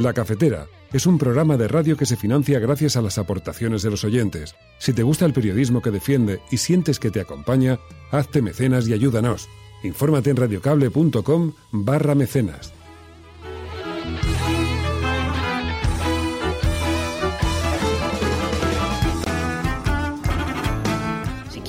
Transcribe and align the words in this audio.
La 0.00 0.14
Cafetera 0.14 0.66
es 0.94 1.04
un 1.04 1.18
programa 1.18 1.58
de 1.58 1.68
radio 1.68 1.94
que 1.94 2.06
se 2.06 2.16
financia 2.16 2.58
gracias 2.58 2.96
a 2.96 3.02
las 3.02 3.18
aportaciones 3.18 3.82
de 3.82 3.90
los 3.90 4.02
oyentes. 4.02 4.54
Si 4.78 4.94
te 4.94 5.02
gusta 5.02 5.26
el 5.26 5.34
periodismo 5.34 5.82
que 5.82 5.90
defiende 5.90 6.40
y 6.50 6.56
sientes 6.56 6.98
que 6.98 7.10
te 7.10 7.20
acompaña, 7.20 7.78
hazte 8.10 8.40
mecenas 8.40 8.88
y 8.88 8.94
ayúdanos. 8.94 9.50
Infórmate 9.82 10.30
en 10.30 10.36
radiocable.com 10.36 11.52
barra 11.72 12.14
mecenas. 12.14 12.72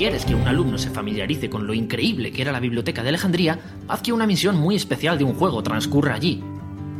Quieres 0.01 0.25
que 0.25 0.33
un 0.33 0.47
alumno 0.47 0.79
se 0.79 0.89
familiarice 0.89 1.47
con 1.47 1.67
lo 1.67 1.75
increíble 1.75 2.31
que 2.31 2.41
era 2.41 2.51
la 2.51 2.59
biblioteca 2.59 3.03
de 3.03 3.09
Alejandría, 3.09 3.59
haz 3.87 4.01
que 4.01 4.11
una 4.11 4.25
misión 4.25 4.55
muy 4.55 4.75
especial 4.75 5.19
de 5.19 5.23
un 5.23 5.35
juego 5.35 5.61
transcurra 5.61 6.15
allí. 6.15 6.43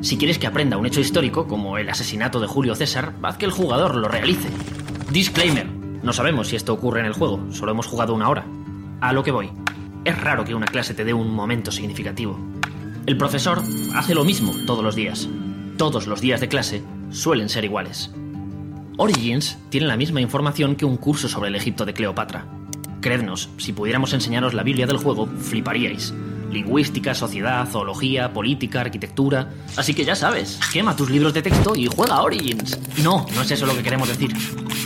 Si 0.02 0.18
quieres 0.18 0.40
que 0.40 0.48
aprenda 0.48 0.78
un 0.78 0.86
hecho 0.88 1.00
histórico, 1.00 1.48
como 1.48 1.78
el 1.78 1.88
asesinato 1.88 2.40
de 2.40 2.48
Julio 2.48 2.74
César, 2.74 3.14
haz 3.22 3.38
que 3.38 3.46
el 3.46 3.52
jugador 3.52 3.94
lo 3.96 4.08
realice. 4.08 4.50
Disclaimer. 5.12 5.68
No 6.02 6.12
sabemos 6.12 6.48
si 6.48 6.56
esto 6.56 6.74
ocurre 6.74 7.02
en 7.02 7.06
el 7.06 7.14
juego, 7.14 7.46
solo 7.52 7.72
hemos 7.72 7.86
jugado 7.86 8.16
una 8.16 8.28
hora. 8.28 8.44
A 9.00 9.14
lo 9.14 9.24
que 9.24 9.30
voy. 9.32 9.52
Es 10.04 10.20
raro 10.20 10.44
que 10.44 10.56
una 10.56 10.66
clase 10.66 10.96
te 10.96 11.06
dé 11.06 11.14
un 11.14 11.32
momento 11.32 11.72
significativo. 11.72 12.40
El 13.06 13.16
profesor 13.16 13.62
hace 13.94 14.16
lo 14.16 14.24
mismo 14.24 14.52
todos 14.66 14.84
los 14.84 14.96
días. 14.96 15.30
Todos 15.78 16.08
los 16.08 16.20
días 16.20 16.42
de 16.42 16.48
clase 16.48 16.82
suelen 17.12 17.50
ser 17.50 17.64
iguales. 17.64 18.12
Origins 18.98 19.60
tiene 19.70 19.86
la 19.86 19.98
misma 19.98 20.20
información 20.20 20.76
que 20.76 20.86
un 20.86 20.98
curso 20.98 21.30
sobre 21.30 21.50
el 21.50 21.56
Egipto 21.56 21.86
de 21.86 21.94
Cleopatra. 21.94 22.48
Creednos, 23.02 23.50
si 23.58 23.72
pudiéramos 23.72 24.14
enseñaros 24.14 24.56
la 24.56 24.64
Biblia 24.64 24.88
del 24.88 24.98
juego, 24.98 25.28
fliparíais. 25.28 26.12
Lingüística, 26.52 27.16
sociedad, 27.16 27.68
zoología, 27.68 28.34
política, 28.34 28.82
arquitectura. 28.82 29.50
Así 29.78 29.94
que 29.94 30.04
ya 30.06 30.16
sabes, 30.16 30.60
quema 30.72 30.96
tus 30.96 31.10
libros 31.10 31.34
de 31.34 31.42
texto 31.42 31.76
y 31.76 31.88
juega 31.88 32.16
a 32.16 32.24
Origins. 32.24 32.78
No, 33.04 33.26
no 33.34 33.42
es 33.42 33.52
eso 33.52 33.66
lo 33.66 33.76
que 33.76 33.84
queremos 33.84 34.10
decir. 34.10 34.32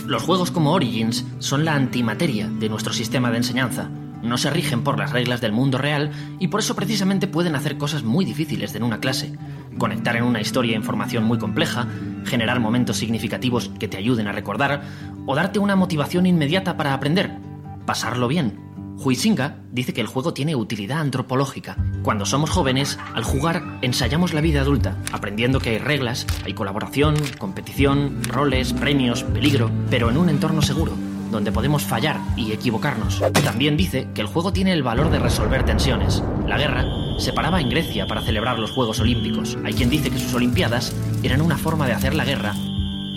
Los 0.06 0.22
juegos 0.22 0.50
como 0.50 0.72
Origins 0.72 1.24
son 1.40 1.64
la 1.64 1.74
antimateria 1.74 2.48
de 2.48 2.68
nuestro 2.68 2.92
sistema 2.92 3.30
de 3.30 3.38
enseñanza. 3.38 3.90
No 4.22 4.38
se 4.38 4.50
rigen 4.50 4.82
por 4.82 4.98
las 4.98 5.12
reglas 5.12 5.40
del 5.40 5.52
mundo 5.52 5.78
real 5.78 6.10
y 6.38 6.48
por 6.48 6.60
eso 6.60 6.74
precisamente 6.74 7.26
pueden 7.26 7.54
hacer 7.54 7.78
cosas 7.78 8.02
muy 8.02 8.24
difíciles 8.24 8.74
en 8.74 8.82
una 8.82 9.00
clase. 9.00 9.36
Conectar 9.78 10.16
en 10.16 10.24
una 10.24 10.40
historia 10.40 10.76
información 10.76 11.24
muy 11.24 11.38
compleja, 11.38 11.86
generar 12.24 12.60
momentos 12.60 12.96
significativos 12.96 13.70
que 13.78 13.88
te 13.88 13.96
ayuden 13.96 14.26
a 14.26 14.32
recordar 14.32 14.82
o 15.26 15.34
darte 15.34 15.58
una 15.58 15.76
motivación 15.76 16.26
inmediata 16.26 16.76
para 16.76 16.94
aprender. 16.94 17.38
Pasarlo 17.84 18.26
bien. 18.28 18.65
Huizinga 18.98 19.58
dice 19.70 19.92
que 19.92 20.00
el 20.00 20.06
juego 20.06 20.32
tiene 20.32 20.56
utilidad 20.56 21.00
antropológica. 21.00 21.76
Cuando 22.02 22.26
somos 22.26 22.50
jóvenes, 22.50 22.98
al 23.14 23.24
jugar 23.24 23.78
ensayamos 23.82 24.32
la 24.32 24.40
vida 24.40 24.62
adulta, 24.62 24.96
aprendiendo 25.12 25.60
que 25.60 25.70
hay 25.70 25.78
reglas, 25.78 26.26
hay 26.44 26.54
colaboración, 26.54 27.14
competición, 27.38 28.22
roles, 28.24 28.72
premios, 28.72 29.22
peligro, 29.22 29.70
pero 29.90 30.10
en 30.10 30.16
un 30.16 30.28
entorno 30.28 30.62
seguro, 30.62 30.92
donde 31.30 31.52
podemos 31.52 31.84
fallar 31.84 32.18
y 32.36 32.52
equivocarnos. 32.52 33.22
También 33.44 33.76
dice 33.76 34.08
que 34.14 34.22
el 34.22 34.26
juego 34.26 34.52
tiene 34.52 34.72
el 34.72 34.82
valor 34.82 35.10
de 35.10 35.18
resolver 35.18 35.64
tensiones. 35.64 36.22
La 36.46 36.58
guerra 36.58 36.84
se 37.18 37.32
paraba 37.32 37.60
en 37.60 37.68
Grecia 37.68 38.06
para 38.06 38.22
celebrar 38.22 38.58
los 38.58 38.72
Juegos 38.72 39.00
Olímpicos. 39.00 39.58
Hay 39.64 39.74
quien 39.74 39.90
dice 39.90 40.10
que 40.10 40.18
sus 40.18 40.34
Olimpiadas 40.34 40.94
eran 41.22 41.42
una 41.42 41.58
forma 41.58 41.86
de 41.86 41.92
hacer 41.92 42.14
la 42.14 42.24
guerra, 42.24 42.54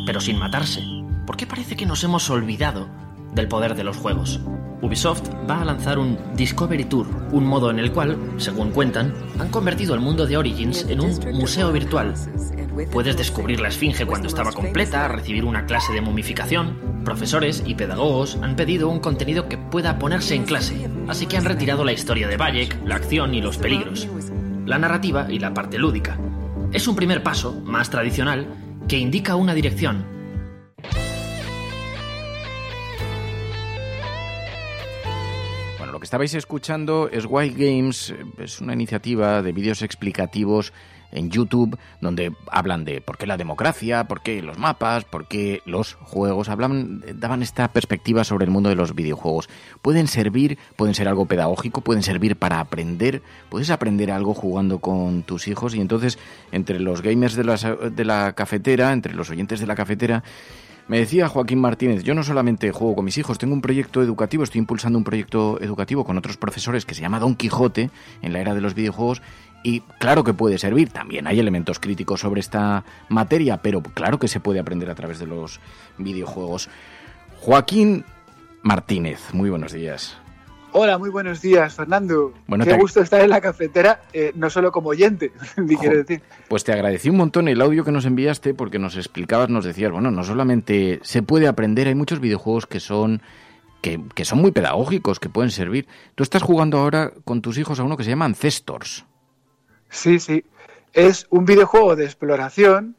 pero 0.05 0.19
sin 0.19 0.37
matarse. 0.37 0.83
¿Por 1.25 1.37
qué 1.37 1.47
parece 1.47 1.75
que 1.75 1.85
nos 1.85 2.03
hemos 2.03 2.29
olvidado 2.29 2.89
del 3.33 3.47
poder 3.47 3.75
de 3.75 3.83
los 3.83 3.97
juegos? 3.97 4.39
Ubisoft 4.81 5.29
va 5.49 5.61
a 5.61 5.65
lanzar 5.65 5.99
un 5.99 6.17
Discovery 6.35 6.85
Tour, 6.85 7.07
un 7.31 7.45
modo 7.45 7.69
en 7.69 7.79
el 7.79 7.91
cual, 7.91 8.17
según 8.37 8.71
cuentan, 8.71 9.13
han 9.37 9.49
convertido 9.49 9.93
el 9.93 9.99
mundo 9.99 10.25
de 10.25 10.37
Origins 10.37 10.85
en 10.87 11.01
un 11.01 11.11
museo 11.33 11.71
virtual. 11.71 12.13
Puedes 12.91 13.17
descubrir 13.17 13.59
la 13.59 13.67
esfinge 13.67 14.05
cuando 14.05 14.27
estaba 14.27 14.53
completa, 14.53 15.07
recibir 15.09 15.43
una 15.43 15.65
clase 15.65 15.91
de 15.91 16.01
momificación. 16.01 17.01
Profesores 17.03 17.63
y 17.65 17.75
pedagogos 17.75 18.37
han 18.41 18.55
pedido 18.55 18.89
un 18.89 18.99
contenido 18.99 19.49
que 19.49 19.57
pueda 19.57 19.99
ponerse 19.99 20.35
en 20.35 20.45
clase, 20.45 20.89
así 21.07 21.25
que 21.25 21.37
han 21.37 21.45
retirado 21.45 21.83
la 21.83 21.93
historia 21.93 22.27
de 22.27 22.37
Bayek, 22.37 22.79
la 22.85 22.95
acción 22.95 23.33
y 23.33 23.41
los 23.41 23.57
peligros, 23.57 24.07
la 24.65 24.79
narrativa 24.79 25.27
y 25.29 25.39
la 25.39 25.53
parte 25.53 25.77
lúdica. 25.77 26.17
Es 26.71 26.87
un 26.87 26.95
primer 26.95 27.21
paso, 27.21 27.61
más 27.65 27.89
tradicional, 27.89 28.47
que 28.87 28.97
indica 28.97 29.35
una 29.35 29.53
dirección, 29.53 30.05
estabais 36.09 36.33
escuchando 36.33 37.07
es 37.11 37.27
Wild 37.29 37.55
Games, 37.55 38.15
es 38.39 38.61
una 38.61 38.73
iniciativa 38.73 39.43
de 39.43 39.51
vídeos 39.51 39.83
explicativos 39.83 40.73
en 41.11 41.29
YouTube 41.29 41.77
donde 42.01 42.33
hablan 42.51 42.83
de 42.83 42.99
por 42.99 43.19
qué 43.19 43.27
la 43.27 43.37
democracia, 43.37 44.05
por 44.05 44.21
qué 44.21 44.41
los 44.41 44.57
mapas, 44.57 45.03
por 45.03 45.27
qué 45.27 45.61
los 45.67 45.93
juegos, 45.93 46.49
hablan, 46.49 47.03
daban 47.13 47.43
esta 47.43 47.67
perspectiva 47.67 48.23
sobre 48.23 48.45
el 48.45 48.49
mundo 48.49 48.69
de 48.69 48.75
los 48.75 48.95
videojuegos. 48.95 49.49
Pueden 49.83 50.07
servir, 50.07 50.57
pueden 50.75 50.95
ser 50.95 51.07
algo 51.07 51.27
pedagógico, 51.27 51.81
pueden 51.81 52.01
servir 52.01 52.37
para 52.37 52.59
aprender, 52.59 53.21
puedes 53.49 53.69
aprender 53.69 54.09
algo 54.09 54.33
jugando 54.33 54.79
con 54.79 55.21
tus 55.21 55.47
hijos 55.47 55.75
y 55.75 55.79
entonces 55.79 56.17
entre 56.51 56.79
los 56.79 57.03
gamers 57.03 57.35
de 57.35 57.43
la, 57.43 57.55
de 57.55 58.05
la 58.05 58.33
cafetera, 58.33 58.93
entre 58.93 59.13
los 59.13 59.29
oyentes 59.29 59.59
de 59.59 59.67
la 59.67 59.75
cafetera, 59.75 60.23
me 60.89 60.97
decía 60.97 61.29
Joaquín 61.29 61.61
Martínez, 61.61 62.03
yo 62.03 62.15
no 62.15 62.23
solamente 62.23 62.71
juego 62.71 62.95
con 62.95 63.05
mis 63.05 63.17
hijos, 63.19 63.37
tengo 63.37 63.53
un 63.53 63.61
proyecto 63.61 64.01
educativo, 64.01 64.43
estoy 64.43 64.57
impulsando 64.57 64.97
un 64.97 65.03
proyecto 65.03 65.61
educativo 65.61 66.03
con 66.03 66.17
otros 66.17 66.35
profesores 66.35 66.83
que 66.83 66.95
se 66.95 67.01
llama 67.01 67.19
Don 67.19 67.35
Quijote 67.35 67.91
en 68.23 68.33
la 68.33 68.39
era 68.39 68.55
de 68.55 68.61
los 68.61 68.73
videojuegos 68.73 69.21
y 69.63 69.81
claro 69.99 70.23
que 70.23 70.33
puede 70.33 70.57
servir, 70.57 70.89
también 70.89 71.27
hay 71.27 71.39
elementos 71.39 71.79
críticos 71.79 72.21
sobre 72.21 72.39
esta 72.39 72.85
materia, 73.07 73.57
pero 73.57 73.83
claro 73.83 74.17
que 74.17 74.27
se 74.27 74.39
puede 74.39 74.59
aprender 74.59 74.89
a 74.89 74.95
través 74.95 75.19
de 75.19 75.27
los 75.27 75.59
videojuegos. 75.99 76.69
Joaquín 77.37 78.03
Martínez, 78.63 79.19
muy 79.31 79.51
buenos 79.51 79.71
días. 79.71 80.17
Hola, 80.71 80.97
muy 80.99 81.09
buenos 81.09 81.41
días, 81.41 81.73
Fernando. 81.75 82.33
Bueno, 82.47 82.63
Qué 82.63 82.71
te- 82.71 82.77
gusto 82.77 83.01
estar 83.01 83.21
en 83.21 83.31
la 83.31 83.41
cafetera, 83.41 84.01
eh, 84.13 84.31
no 84.35 84.49
solo 84.51 84.71
como 84.71 84.89
oyente, 84.89 85.31
ni 85.57 85.75
quiero 85.77 85.97
decir. 85.97 86.21
Pues 86.47 86.63
te 86.63 86.71
agradecí 86.71 87.09
un 87.09 87.17
montón 87.17 87.47
el 87.47 87.59
audio 87.61 87.83
que 87.83 87.91
nos 87.91 88.05
enviaste 88.05 88.53
porque 88.53 88.77
nos 88.77 88.95
explicabas, 88.95 89.49
nos 89.49 89.65
decías, 89.65 89.91
bueno, 89.91 90.11
no 90.11 90.23
solamente 90.23 90.99
se 91.01 91.23
puede 91.23 91.47
aprender, 91.47 91.87
hay 91.87 91.95
muchos 91.95 92.19
videojuegos 92.19 92.67
que 92.67 92.79
son 92.79 93.21
que, 93.81 93.99
que 94.13 94.25
son 94.25 94.39
muy 94.41 94.51
pedagógicos, 94.51 95.19
que 95.19 95.29
pueden 95.29 95.51
servir. 95.51 95.87
Tú 96.15 96.21
estás 96.23 96.43
jugando 96.43 96.77
ahora 96.77 97.13
con 97.25 97.41
tus 97.41 97.57
hijos 97.57 97.79
a 97.79 97.83
uno 97.83 97.97
que 97.97 98.03
se 98.03 98.09
llama 98.11 98.25
Ancestors. 98.25 99.05
Sí, 99.89 100.19
sí. 100.19 100.43
Es 100.93 101.25
un 101.29 101.45
videojuego 101.45 101.95
de 101.95 102.03
exploración 102.05 102.95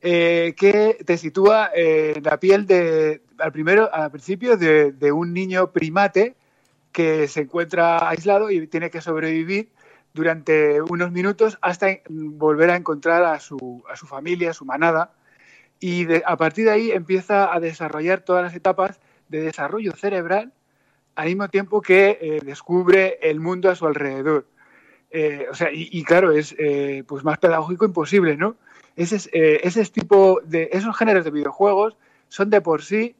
eh, 0.00 0.54
que 0.56 0.98
te 1.04 1.18
sitúa 1.18 1.70
eh, 1.76 2.14
en 2.16 2.22
la 2.24 2.40
piel 2.40 2.66
de, 2.66 3.20
al 3.38 3.52
primero, 3.52 3.92
al 3.94 4.10
principio, 4.10 4.56
de, 4.56 4.92
de 4.92 5.12
un 5.12 5.32
niño 5.34 5.70
primate 5.70 6.34
que 6.96 7.28
se 7.28 7.42
encuentra 7.42 8.08
aislado 8.08 8.50
y 8.50 8.66
tiene 8.68 8.88
que 8.88 9.02
sobrevivir 9.02 9.68
durante 10.14 10.80
unos 10.80 11.12
minutos 11.12 11.58
hasta 11.60 11.88
volver 12.08 12.70
a 12.70 12.76
encontrar 12.76 13.22
a 13.22 13.38
su, 13.38 13.84
a 13.90 13.96
su 13.96 14.06
familia, 14.06 14.52
a 14.52 14.54
su 14.54 14.64
manada. 14.64 15.12
Y 15.78 16.06
a 16.24 16.36
partir 16.38 16.64
de 16.64 16.70
ahí 16.70 16.90
empieza 16.92 17.52
a 17.52 17.60
desarrollar 17.60 18.22
todas 18.22 18.44
las 18.44 18.54
etapas 18.54 18.98
de 19.28 19.42
desarrollo 19.42 19.92
cerebral 19.92 20.54
al 21.16 21.26
mismo 21.26 21.50
tiempo 21.50 21.82
que 21.82 22.40
descubre 22.42 23.18
el 23.20 23.40
mundo 23.40 23.68
a 23.68 23.74
su 23.74 23.86
alrededor. 23.86 24.46
o 25.50 25.54
sea, 25.54 25.68
y, 25.70 26.02
claro, 26.02 26.32
es 26.32 26.56
pues 27.06 27.24
más 27.24 27.36
pedagógico 27.36 27.84
imposible, 27.84 28.38
¿no? 28.38 28.56
Ese, 28.96 29.28
ese 29.34 29.84
tipo 29.84 30.40
de, 30.46 30.70
esos 30.72 30.96
géneros 30.96 31.26
de 31.26 31.30
videojuegos 31.30 31.98
son 32.28 32.48
de 32.48 32.62
por 32.62 32.82
sí 32.82 33.14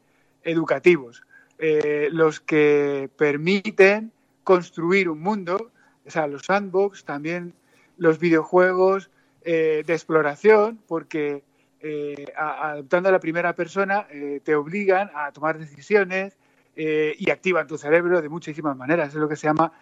educativos, 0.44 1.25
los 1.58 2.40
que 2.40 3.08
permiten 3.16 4.12
construir 4.44 5.08
un 5.08 5.20
mundo, 5.20 5.70
o 6.06 6.10
sea, 6.10 6.26
los 6.26 6.42
sandbox, 6.42 7.04
también 7.04 7.54
los 7.96 8.18
videojuegos 8.18 9.10
de 9.44 9.84
exploración, 9.88 10.78
porque 10.86 11.42
eh, 11.88 12.32
adoptando 12.36 13.10
a 13.10 13.12
la 13.12 13.20
primera 13.20 13.54
persona, 13.54 14.06
eh, 14.10 14.40
te 14.42 14.56
obligan 14.56 15.10
a 15.14 15.30
tomar 15.30 15.58
decisiones 15.58 16.36
eh, 16.74 17.14
y 17.16 17.30
activan 17.30 17.66
tu 17.66 17.78
cerebro 17.78 18.20
de 18.20 18.28
muchísimas 18.28 18.76
maneras. 18.76 19.10
Es 19.10 19.14
lo 19.14 19.28
que 19.28 19.36
se 19.36 19.46
llama 19.46 19.72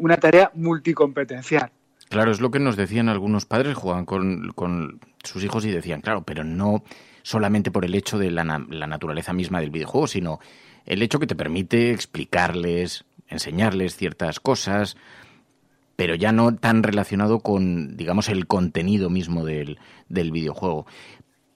una 0.00 0.16
tarea 0.16 0.50
multicompetencial. 0.54 1.70
Claro, 2.08 2.32
es 2.32 2.40
lo 2.40 2.50
que 2.50 2.58
nos 2.58 2.74
decían 2.74 3.08
algunos 3.08 3.46
padres, 3.46 3.76
jugaban 3.76 4.06
con, 4.06 4.98
sus 5.22 5.44
hijos 5.44 5.64
y 5.66 5.70
decían, 5.70 6.00
claro, 6.00 6.22
pero 6.22 6.42
no 6.42 6.82
solamente 7.22 7.70
por 7.70 7.84
el 7.84 7.94
hecho 7.94 8.18
de 8.18 8.32
la, 8.32 8.42
la 8.68 8.86
naturaleza 8.88 9.32
misma 9.32 9.60
del 9.60 9.70
videojuego, 9.70 10.08
sino 10.08 10.40
el 10.88 11.02
hecho 11.02 11.20
que 11.20 11.26
te 11.26 11.36
permite 11.36 11.92
explicarles, 11.92 13.04
enseñarles 13.28 13.94
ciertas 13.94 14.40
cosas, 14.40 14.96
pero 15.96 16.14
ya 16.14 16.32
no 16.32 16.54
tan 16.54 16.82
relacionado 16.82 17.40
con, 17.40 17.96
digamos, 17.96 18.28
el 18.28 18.46
contenido 18.46 19.10
mismo 19.10 19.44
del, 19.44 19.78
del 20.08 20.32
videojuego 20.32 20.86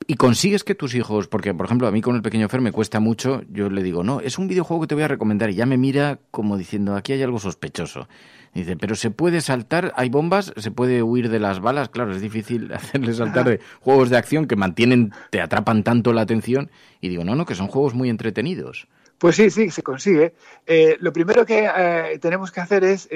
y 0.07 0.15
consigues 0.17 0.65
que 0.65 0.75
tus 0.75 0.95
hijos, 0.95 1.29
porque 1.29 1.55
por 1.55 1.67
ejemplo 1.67 1.87
a 1.87 1.91
mí 1.91 2.01
con 2.01 2.17
el 2.17 2.23
pequeño 2.23 2.49
Fer 2.49 2.61
me 2.61 2.73
cuesta 2.73 3.01
mucho, 3.01 3.43
yo 3.51 3.71
le 3.71 3.83
digo, 3.83 4.03
no, 4.03 4.21
es 4.21 4.39
un 4.39 4.49
videojuego 4.49 4.83
que 4.83 4.87
te 4.89 4.95
voy 4.95 5.05
a 5.05 5.09
recomendar 5.09 5.51
y 5.51 5.55
ya 5.55 5.67
me 5.67 5.77
mira 5.77 6.19
como 6.31 6.57
diciendo, 6.57 6.97
aquí 6.97 7.13
hay 7.13 7.23
algo 7.23 7.39
sospechoso. 7.39 8.09
Dice, 8.55 8.77
pero 8.77 8.95
se 8.95 9.11
puede 9.11 9.41
saltar, 9.41 9.95
hay 9.97 10.11
bombas, 10.11 10.53
se 10.57 10.71
puede 10.71 11.03
huir 11.03 11.31
de 11.31 11.41
las 11.41 11.61
balas, 11.61 11.89
claro, 11.89 12.13
es 12.13 12.21
difícil 12.21 12.73
hacerle 12.75 13.15
saltar 13.15 13.49
de 13.49 13.61
juegos 13.81 14.11
de 14.11 14.19
acción 14.19 14.47
que 14.47 14.57
mantienen, 14.57 15.13
te 15.31 15.41
atrapan 15.41 15.83
tanto 15.83 16.13
la 16.13 16.23
atención 16.23 16.71
y 17.01 17.09
digo, 17.09 17.25
no, 17.25 17.35
no, 17.35 17.47
que 17.47 17.55
son 17.55 17.69
juegos 17.69 17.95
muy 17.95 18.11
entretenidos. 18.11 18.89
Pues 19.23 19.37
sí, 19.37 19.51
sí, 19.51 19.71
se 19.71 19.85
consigue. 19.85 20.35
Eh, 20.67 20.97
lo 20.99 21.13
primero 21.13 21.47
que 21.47 21.71
eh, 21.73 22.19
tenemos 22.19 22.51
que 22.51 22.61
hacer 22.61 22.83
es, 22.83 23.07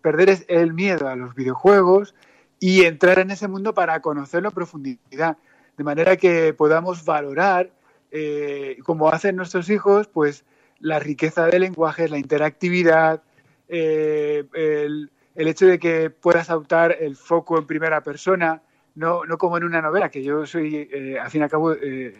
perder 0.00 0.46
el 0.48 0.72
miedo 0.72 1.06
a 1.06 1.16
los 1.16 1.34
videojuegos 1.34 2.14
y 2.58 2.84
entrar 2.84 3.18
en 3.18 3.30
ese 3.30 3.46
mundo 3.46 3.74
para 3.74 4.00
conocerlo 4.00 4.48
en 4.48 4.54
profundidad 4.54 5.36
de 5.76 5.84
manera 5.84 6.16
que 6.16 6.54
podamos 6.54 7.04
valorar, 7.04 7.72
eh, 8.10 8.78
como 8.84 9.10
hacen 9.10 9.36
nuestros 9.36 9.68
hijos, 9.68 10.06
pues 10.06 10.46
la 10.78 10.98
riqueza 10.98 11.44
del 11.44 11.60
lenguaje, 11.60 12.08
la 12.08 12.16
interactividad, 12.16 13.22
eh, 13.68 14.46
el, 14.54 15.10
hecho 15.34 15.66
de 15.66 15.78
que 15.78 16.08
puedas 16.08 16.48
adoptar 16.48 16.96
el 17.00 17.16
foco 17.16 17.58
en 17.58 17.66
primera 17.66 18.02
persona, 18.02 18.62
no, 18.94 19.24
no 19.24 19.38
como 19.38 19.56
en 19.56 19.64
una 19.64 19.80
novela, 19.80 20.10
que 20.10 20.22
yo 20.22 20.46
soy, 20.46 20.88
eh, 20.90 21.18
al 21.18 21.30
fin 21.30 21.40
y 21.40 21.44
al 21.44 21.50
cabo, 21.50 21.74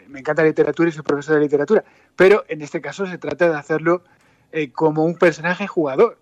me 0.07 0.19
encanta 0.19 0.41
la 0.41 0.49
literatura 0.49 0.89
y 0.89 0.91
soy 0.91 1.03
profesor 1.03 1.35
de 1.35 1.41
literatura, 1.41 1.83
pero 2.15 2.43
en 2.47 2.61
este 2.61 2.81
caso 2.81 3.05
se 3.05 3.17
trata 3.17 3.49
de 3.49 3.55
hacerlo 3.55 4.03
como 4.73 5.03
un 5.05 5.15
personaje 5.15 5.67
jugador. 5.67 6.17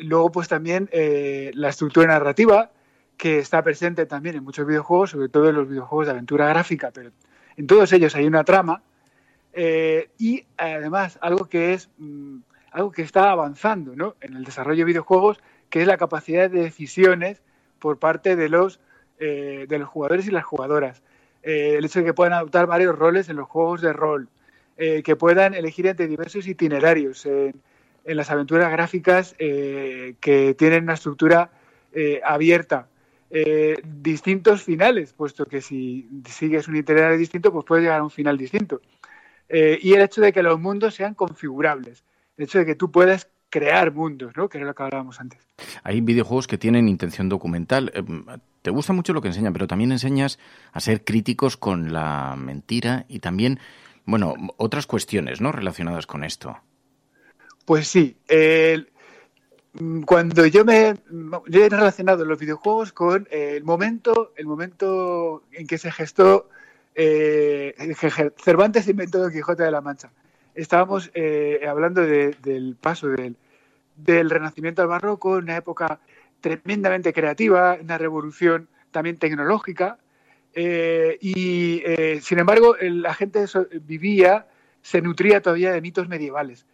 luego, 0.00 0.30
pues 0.32 0.48
también 0.48 0.88
la 0.92 1.68
estructura 1.68 2.06
narrativa, 2.06 2.70
que 3.16 3.38
está 3.38 3.62
presente 3.62 4.06
también 4.06 4.36
en 4.36 4.44
muchos 4.44 4.66
videojuegos, 4.66 5.10
sobre 5.10 5.28
todo 5.28 5.48
en 5.48 5.56
los 5.56 5.68
videojuegos 5.68 6.06
de 6.06 6.12
aventura 6.12 6.48
gráfica, 6.48 6.90
pero 6.92 7.10
en 7.56 7.66
todos 7.66 7.92
ellos 7.92 8.14
hay 8.14 8.26
una 8.26 8.44
trama 8.44 8.82
eh, 9.52 10.10
y 10.18 10.46
además 10.56 11.18
algo 11.22 11.46
que 11.46 11.74
es 11.74 11.88
mm, 11.98 12.38
algo 12.72 12.90
que 12.90 13.02
está 13.02 13.30
avanzando 13.30 13.94
¿no? 13.94 14.16
en 14.20 14.34
el 14.34 14.44
desarrollo 14.44 14.80
de 14.80 14.84
videojuegos, 14.86 15.40
que 15.70 15.80
es 15.80 15.86
la 15.86 15.96
capacidad 15.96 16.50
de 16.50 16.62
decisiones 16.62 17.40
por 17.78 18.00
parte 18.00 18.34
de 18.34 18.48
los, 18.48 18.80
eh, 19.18 19.66
de 19.68 19.78
los 19.78 19.88
jugadores 19.88 20.26
y 20.26 20.30
las 20.30 20.44
jugadoras. 20.44 21.02
Eh, 21.42 21.76
el 21.78 21.84
hecho 21.84 22.00
de 22.00 22.06
que 22.06 22.14
puedan 22.14 22.32
adoptar 22.32 22.66
varios 22.66 22.96
roles 22.98 23.28
en 23.28 23.36
los 23.36 23.48
juegos 23.48 23.80
de 23.80 23.92
rol, 23.92 24.28
que 24.76 25.14
puedan 25.14 25.54
elegir 25.54 25.86
entre 25.86 26.08
diversos 26.08 26.48
itinerarios 26.48 27.26
en, 27.26 27.54
en 28.04 28.16
las 28.16 28.28
aventuras 28.32 28.72
gráficas 28.72 29.36
que 29.38 30.56
tienen 30.58 30.82
una 30.82 30.94
estructura 30.94 31.52
abierta 32.24 32.88
eh, 33.36 33.82
distintos 33.84 34.62
finales, 34.62 35.12
puesto 35.12 35.44
que 35.46 35.60
si 35.60 36.08
sigues 36.24 36.68
un 36.68 36.76
itinerario 36.76 37.18
distinto, 37.18 37.52
pues 37.52 37.64
puedes 37.64 37.82
llegar 37.82 37.98
a 37.98 38.04
un 38.04 38.10
final 38.10 38.38
distinto. 38.38 38.80
Eh, 39.48 39.76
y 39.82 39.92
el 39.94 40.02
hecho 40.02 40.20
de 40.20 40.32
que 40.32 40.40
los 40.40 40.60
mundos 40.60 40.94
sean 40.94 41.14
configurables, 41.14 42.04
el 42.36 42.44
hecho 42.44 42.60
de 42.60 42.66
que 42.66 42.76
tú 42.76 42.92
puedas 42.92 43.28
crear 43.54 43.92
mundos, 43.92 44.36
¿no? 44.36 44.48
que 44.48 44.58
era 44.58 44.66
lo 44.66 44.74
que 44.74 44.82
hablábamos 44.82 45.20
antes. 45.20 45.38
Hay 45.84 46.00
videojuegos 46.00 46.48
que 46.48 46.58
tienen 46.58 46.88
intención 46.88 47.28
documental. 47.28 47.92
Eh, 47.94 48.02
te 48.62 48.70
gusta 48.72 48.92
mucho 48.92 49.12
lo 49.12 49.22
que 49.22 49.28
enseñan, 49.28 49.52
pero 49.52 49.68
también 49.68 49.92
enseñas 49.92 50.40
a 50.72 50.80
ser 50.80 51.04
críticos 51.04 51.56
con 51.56 51.92
la 51.92 52.34
mentira 52.36 53.04
y 53.08 53.20
también, 53.20 53.60
bueno, 54.06 54.34
otras 54.56 54.88
cuestiones 54.88 55.40
¿no? 55.40 55.52
relacionadas 55.52 56.04
con 56.04 56.24
esto. 56.24 56.58
Pues 57.64 57.86
sí. 57.86 58.16
Cuando 60.04 60.46
yo 60.46 60.64
me 60.64 60.88
he 60.88 61.68
relacionado 61.68 62.24
los 62.24 62.40
videojuegos 62.40 62.92
con 62.92 63.28
el 63.30 63.62
momento 63.62 64.32
el 64.36 64.46
momento 64.46 65.44
en 65.52 65.68
que 65.68 65.78
se 65.78 65.92
gestó 65.92 66.48
eh, 66.96 67.74
Cervantes 68.42 68.88
inventó 68.88 69.18
Don 69.18 69.32
Quijote 69.32 69.62
de 69.62 69.70
la 69.70 69.80
Mancha 69.80 70.10
estábamos 70.54 71.10
eh, 71.14 71.60
hablando 71.68 72.02
del 72.02 72.76
paso 72.80 73.08
del, 73.08 73.36
del, 73.96 74.30
Renacimiento 74.30 74.82
al 74.82 74.88
Barroco 74.88 75.30
una 75.30 75.56
época 75.56 76.00
tremendamente 76.40 77.12
creativa 77.12 77.78
una 77.80 77.98
revolución 77.98 78.68
también 78.90 79.16
tecnológica 79.16 79.98
eh, 80.54 81.18
y 81.20 81.82
sin 82.20 82.38
embargo 82.38 82.76
la 82.80 83.14
gente 83.14 83.44
vivía 83.86 84.46
se 84.82 85.00
nutría 85.00 85.40
todavía 85.40 85.72
de 85.72 85.80
mitos 85.80 86.08
medievales 86.08 86.66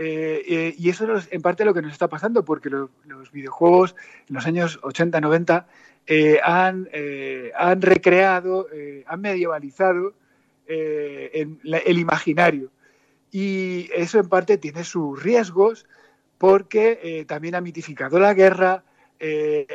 eh, 0.00 0.44
eh, 0.46 0.74
y 0.78 0.90
eso 0.90 1.12
es 1.16 1.26
en 1.32 1.42
parte 1.42 1.64
lo 1.64 1.74
que 1.74 1.82
nos 1.82 1.90
está 1.90 2.06
pasando, 2.06 2.44
porque 2.44 2.70
los 2.70 3.32
videojuegos 3.32 3.96
en 4.28 4.36
los 4.36 4.46
años 4.46 4.78
80, 4.84 5.20
90 5.20 5.66
eh, 6.06 6.38
han, 6.44 6.88
han, 7.56 7.82
recreado, 7.82 8.68
han 9.06 9.20
medievalizado 9.20 10.14
el 10.68 11.98
imaginario. 11.98 12.70
Y 13.32 13.90
eso 13.92 14.20
en 14.20 14.28
parte 14.28 14.56
tiene 14.56 14.84
sus 14.84 15.20
riesgos, 15.20 15.86
porque 16.38 17.24
también 17.26 17.54
ha 17.56 17.60
mitificado 17.60 18.18
la 18.18 18.32
guerra, 18.32 18.84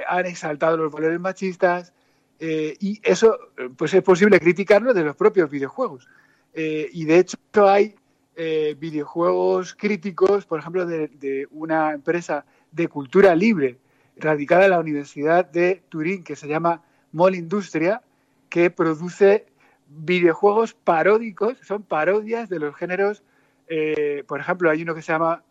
han 0.08 0.26
exaltado 0.26 0.78
los 0.78 0.92
valores 0.92 1.20
machistas, 1.20 1.94
y 2.40 3.00
eso 3.04 3.38
pues 3.78 3.94
es 3.94 4.02
posible 4.02 4.40
criticarlo 4.40 4.94
de 4.94 5.04
los 5.04 5.16
propios 5.16 5.50
videojuegos. 5.50 6.08
y 6.54 7.06
de 7.06 7.20
hecho 7.20 7.38
hay 7.68 7.96
eh, 8.36 8.76
videojuegos 8.80 9.76
críticos, 9.76 10.48
por 10.48 10.60
ejemplo, 10.60 10.88
de, 10.88 11.48
una 11.52 11.92
empresa 11.92 12.46
de 12.72 12.88
cultura 12.88 13.36
libre 13.36 13.78
radicada 14.18 14.66
en 14.66 14.72
la 14.72 14.80
Universidad 14.80 15.46
de 15.46 15.84
Turín 15.90 16.24
que 16.24 16.36
se 16.36 16.48
llama 16.48 16.82
Mol 17.12 17.36
Industria, 17.36 18.02
que 18.50 18.72
produce 18.72 19.46
videojuegos 19.88 20.74
paródicos, 20.74 21.60
son 21.60 21.84
parodias 21.84 22.50
de 22.50 22.58
los 22.58 22.76
géneros, 22.76 23.22
eh, 23.68 24.24
por 24.28 24.40
ejemplo, 24.40 24.72
hay 24.72 24.82
uno 24.82 24.96
que 24.96 25.04
se 25.04 25.12
llama 25.12 25.44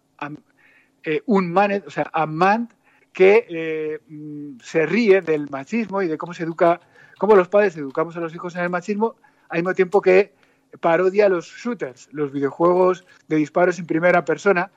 eh, 1.05 1.23
Unmaned, 1.27 1.85
o 1.87 1.91
sea, 1.91 2.11
Unmanned, 2.15 2.69
que 3.13 4.01
mm, 4.09 4.61
se 4.63 4.87
ríe 4.87 5.21
del 5.21 5.51
machismo 5.51 6.03
y 6.03 6.09
de 6.09 6.17
cómo 6.17 6.33
se 6.33 6.45
educa, 6.45 6.81
cómo 7.19 7.37
los 7.37 7.49
padres 7.49 7.77
educamos 7.77 8.17
a 8.17 8.21
los 8.21 8.35
hijos 8.35 8.55
en 8.57 8.63
el 8.63 8.71
machismo, 8.71 9.17
al 9.49 9.59
mismo 9.59 9.75
tiempo 9.75 10.01
que 10.01 10.33
parodia 10.81 11.29
los 11.29 11.47
shooters, 11.47 12.09
los 12.13 12.33
videojuegos 12.33 13.05
de 13.29 13.37
disparos 13.37 13.79
en 13.79 13.87
primera 13.87 14.25
persona, 14.25 14.71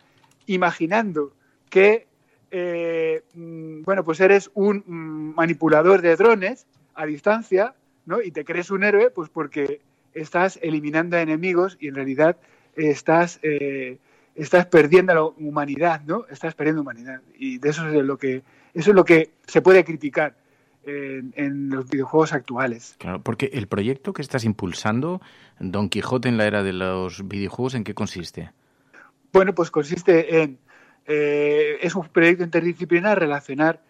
imaginando 0.46 1.34
que 1.70 2.08
eh, 2.52 3.24
mm, 3.34 3.84
bueno, 3.84 4.06
pues 4.06 4.20
eres 4.22 4.50
un 4.54 4.84
mm, 4.86 5.36
manipulador 5.36 6.02
de 6.02 6.16
drones 6.16 6.68
a 6.94 7.06
distancia, 7.06 7.76
¿no? 8.06 8.22
Y 8.22 8.32
te 8.32 8.46
crees 8.46 8.72
un 8.72 8.84
héroe, 8.84 9.10
pues 9.10 9.30
porque 9.30 9.82
estás 10.14 10.58
eliminando 10.62 11.18
a 11.18 11.22
enemigos 11.22 11.78
y 11.82 11.90
en 11.90 11.96
realidad 11.96 12.38
estás, 12.76 13.40
eh, 13.44 13.98
estás 14.36 14.66
perdiendo 14.68 15.14
la 15.14 15.24
humanidad, 15.24 16.02
¿no? 16.06 16.26
Estás 16.30 16.54
perdiendo 16.54 16.82
humanidad. 16.82 17.22
Y 17.38 17.58
de 17.58 17.70
eso 17.70 17.88
es 17.88 18.04
lo 18.04 18.18
que, 18.18 18.44
eso 18.74 18.92
es 18.92 18.96
lo 18.96 19.06
que 19.06 19.32
se 19.48 19.62
puede 19.62 19.84
criticar 19.84 20.36
en, 20.86 21.70
los 21.70 21.90
videojuegos 21.90 22.34
actuales. 22.34 22.96
Claro, 23.00 23.22
porque 23.22 23.50
el 23.54 23.68
proyecto 23.68 24.14
que 24.14 24.22
estás 24.22 24.44
impulsando, 24.44 25.22
Don 25.60 25.90
Quijote 25.90 26.30
en 26.30 26.38
la 26.38 26.46
era 26.46 26.64
de 26.64 26.74
los 26.74 27.28
videojuegos, 27.28 27.76
¿en 27.76 27.84
qué 27.84 27.94
consiste? 27.94 28.52
Bueno, 29.34 29.56
pues 29.56 29.72
consiste 29.72 30.42
en... 30.42 30.60
Eh, 31.08 31.78
es 31.82 31.94
un 31.96 32.08
proyecto 32.08 32.44
interdisciplinar 32.44 33.20
relacionar 33.20 33.82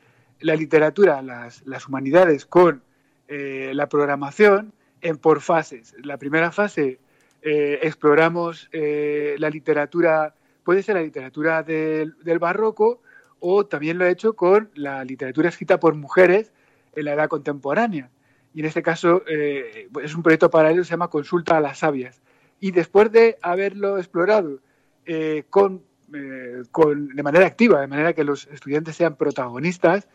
la 0.41 0.55
literatura, 0.55 1.21
las, 1.21 1.87
humanidades 1.87 2.45
con 2.45 2.81
eh, 3.27 3.71
la 3.73 3.87
programación 3.87 4.73
en 5.01 5.17
por 5.17 5.41
fases. 5.41 5.95
La 6.03 6.17
primera 6.17 6.51
fase 6.51 6.99
eh, 7.45 7.79
exploramos 7.81 8.69
la 8.73 9.49
literatura 9.49 10.35
puede 10.65 10.83
ser 10.83 10.95
la 10.95 11.03
literatura 11.03 11.63
del, 11.63 12.15
barroco 12.39 12.99
o 13.39 13.65
también 13.67 13.97
lo 13.97 14.03
ha 14.03 14.09
hecho 14.09 14.33
con 14.33 14.69
la 14.73 15.05
literatura 15.05 15.47
escrita 15.47 15.79
por 15.79 15.93
mujeres 15.95 16.51
en 16.95 17.05
la 17.05 17.13
edad 17.13 17.29
contemporánea. 17.29 18.09
Y 18.53 18.61
en 18.61 18.65
este 18.65 18.81
caso 18.81 19.21
eh, 19.27 19.87
es 20.03 20.15
un 20.15 20.23
proyecto 20.23 20.49
paralelo 20.49 20.83
se 20.83 20.91
llama 20.91 21.09
Consulta 21.09 21.55
a 21.55 21.61
las 21.61 21.79
Sabias. 21.79 22.21
Y 22.59 22.71
después 22.71 23.11
de 23.11 23.37
haberlo 23.41 23.99
explorado 23.99 24.59
eh, 25.05 25.43
con, 25.49 25.83
eh, 26.13 26.63
con, 26.71 27.09
de 27.09 27.23
manera 27.23 27.45
activa, 27.45 27.79
de 27.79 27.87
manera 27.87 28.13
que 28.13 28.23
los 28.23 28.47
estudiantes 28.47 28.95
sean 28.95 29.15
protagonistas, 29.15 30.09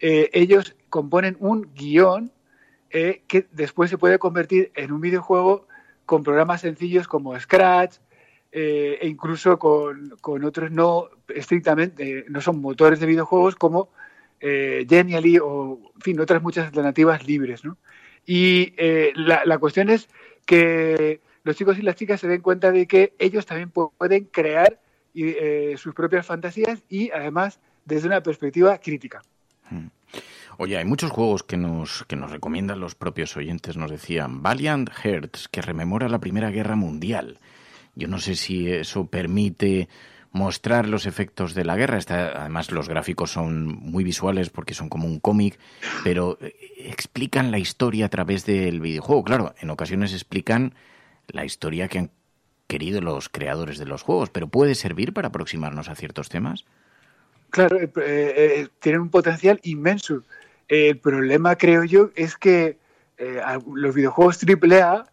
ellos 0.00 0.76
componen 0.90 1.36
un 1.38 1.70
guion 1.74 2.30
que 2.90 3.46
después 3.52 3.88
se 3.88 3.96
puede 3.96 4.18
convertir 4.18 4.70
en 4.74 4.92
un 4.92 5.00
videojuego 5.00 5.66
con 6.06 6.22
programas 6.22 6.60
sencillos 6.60 7.08
como 7.08 7.38
Scratch, 7.38 7.96
eh, 8.56 8.98
e 9.00 9.08
incluso 9.08 9.58
con, 9.58 10.12
otros 10.44 10.70
no 10.70 11.08
estrictamente, 11.28 12.18
eh, 12.18 12.24
no 12.28 12.40
son 12.40 12.60
motores 12.60 13.00
de 13.00 13.06
videojuegos 13.06 13.56
como 13.56 13.88
eh, 14.40 14.86
Genially 14.88 15.38
o, 15.38 15.80
en 15.96 16.00
fin, 16.00 16.20
otras 16.20 16.40
muchas 16.40 16.66
alternativas 16.66 17.26
libres. 17.26 17.64
¿no? 17.64 17.76
Y 18.24 18.72
eh, 18.76 19.12
la, 19.16 19.58
cuestión 19.58 19.90
es 19.90 20.08
que 20.46 21.20
los 21.42 21.56
chicos 21.56 21.78
y 21.78 21.82
las 21.82 21.96
chicas 21.96 22.20
se 22.20 22.28
den 22.28 22.42
cuenta 22.42 22.70
de 22.70 22.86
que 22.86 23.14
ellos 23.18 23.44
también 23.44 23.70
pueden 23.70 24.24
crear 24.26 24.78
sus 25.76 25.94
propias 25.94 26.26
fantasías 26.26 26.82
y 26.88 27.10
además 27.10 27.60
desde 27.84 28.06
una 28.06 28.22
perspectiva 28.22 28.78
crítica. 28.78 29.22
Oye, 30.58 30.76
hay 30.78 30.84
muchos 30.84 31.10
juegos 31.10 31.42
que 31.42 31.56
nos, 31.56 32.04
que 32.04 32.16
nos 32.16 32.30
recomiendan 32.30 32.80
los 32.80 32.94
propios 32.94 33.36
oyentes. 33.36 33.76
Nos 33.76 33.90
decían 33.90 34.42
Valiant 34.42 34.90
Hearts, 34.90 35.48
que 35.48 35.62
rememora 35.62 36.08
la 36.08 36.20
Primera 36.20 36.50
Guerra 36.50 36.76
Mundial. 36.76 37.38
Yo 37.94 38.08
no 38.08 38.18
sé 38.18 38.34
si 38.34 38.70
eso 38.70 39.06
permite 39.06 39.88
mostrar 40.34 40.88
los 40.88 41.06
efectos 41.06 41.54
de 41.54 41.64
la 41.64 41.76
guerra. 41.76 41.98
además, 42.08 42.72
los 42.72 42.88
gráficos 42.88 43.30
son 43.30 43.66
muy 43.66 44.02
visuales 44.02 44.50
porque 44.50 44.74
son 44.74 44.88
como 44.88 45.06
un 45.06 45.20
cómic, 45.20 45.58
pero 46.02 46.38
eh, 46.40 46.54
explican 46.78 47.52
la 47.52 47.58
historia 47.58 48.06
a 48.06 48.08
través 48.08 48.44
del 48.44 48.80
videojuego. 48.80 49.22
Claro, 49.22 49.54
en 49.60 49.70
ocasiones 49.70 50.12
explican 50.12 50.74
la 51.28 51.44
historia 51.44 51.86
que 51.86 52.00
han 52.00 52.10
querido 52.66 53.00
los 53.00 53.28
creadores 53.28 53.78
de 53.78 53.86
los 53.86 54.02
juegos, 54.02 54.30
pero 54.30 54.48
¿puede 54.48 54.74
servir 54.74 55.12
para 55.12 55.28
aproximarnos 55.28 55.88
a 55.88 55.94
ciertos 55.94 56.28
temas? 56.28 56.64
Claro, 57.50 57.78
eh, 57.80 57.90
eh, 57.96 58.68
tienen 58.80 59.02
un 59.02 59.10
potencial 59.10 59.60
inmenso. 59.62 60.24
El 60.74 60.98
problema, 60.98 61.56
creo 61.56 61.84
yo, 61.84 62.10
es 62.14 62.36
que 62.36 62.78
los 63.66 63.94
videojuegos 63.94 64.40
AAA 64.42 65.06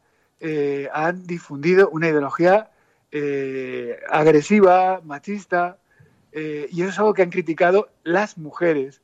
han 0.94 1.28
difundido 1.28 1.90
una 1.90 2.10
ideología 2.10 2.72
eh, 3.14 4.00
agresiva, 4.10 5.02
machista, 5.04 5.78
eh, 6.32 6.70
y 6.72 6.82
eso 6.82 6.92
es 6.92 7.00
algo 7.00 7.14
que 7.14 7.24
han 7.24 7.30
criticado 7.30 7.90
las 8.04 8.38
mujeres. 8.38 9.02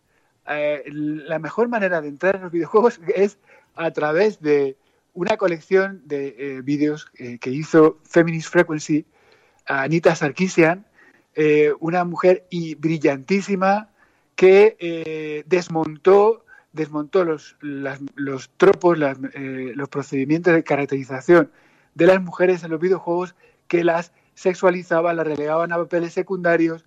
Eh, 0.48 0.84
la 0.94 1.40
mejor 1.40 1.68
manera 1.68 2.00
de 2.00 2.08
entrar 2.08 2.38
en 2.38 2.44
los 2.44 2.52
videojuegos 2.54 3.02
es 3.14 3.38
a 3.76 3.92
través 3.92 4.42
de 4.42 4.78
una 5.14 5.36
colección 5.36 6.02
de 6.06 6.62
vídeos 6.64 7.06
que 7.06 7.50
hizo 7.50 7.98
Feminist 8.04 8.50
Frequency, 8.50 9.06
Anita 9.66 10.16
Sarkisian, 10.16 10.86
una 11.80 12.04
mujer 12.04 12.46
y 12.52 12.76
brillantísima 12.76 13.90
que 14.36 15.44
desmontó 15.48 16.46
desmontó 16.78 17.26
los, 17.26 17.58
los 17.60 18.50
tropos, 18.56 18.98
los 18.98 19.90
procedimientos 19.90 20.54
de 20.54 20.64
caracterización 20.64 21.52
de 21.96 22.06
las 22.06 22.22
mujeres 22.22 22.64
en 22.64 22.72
los 22.72 22.80
videojuegos 22.80 23.36
que 23.68 23.84
las 23.84 24.14
sexualizaban, 24.36 25.18
las 25.18 25.26
relegaban 25.26 25.72
a 25.74 25.78
papeles 25.78 26.14
secundarios, 26.14 26.86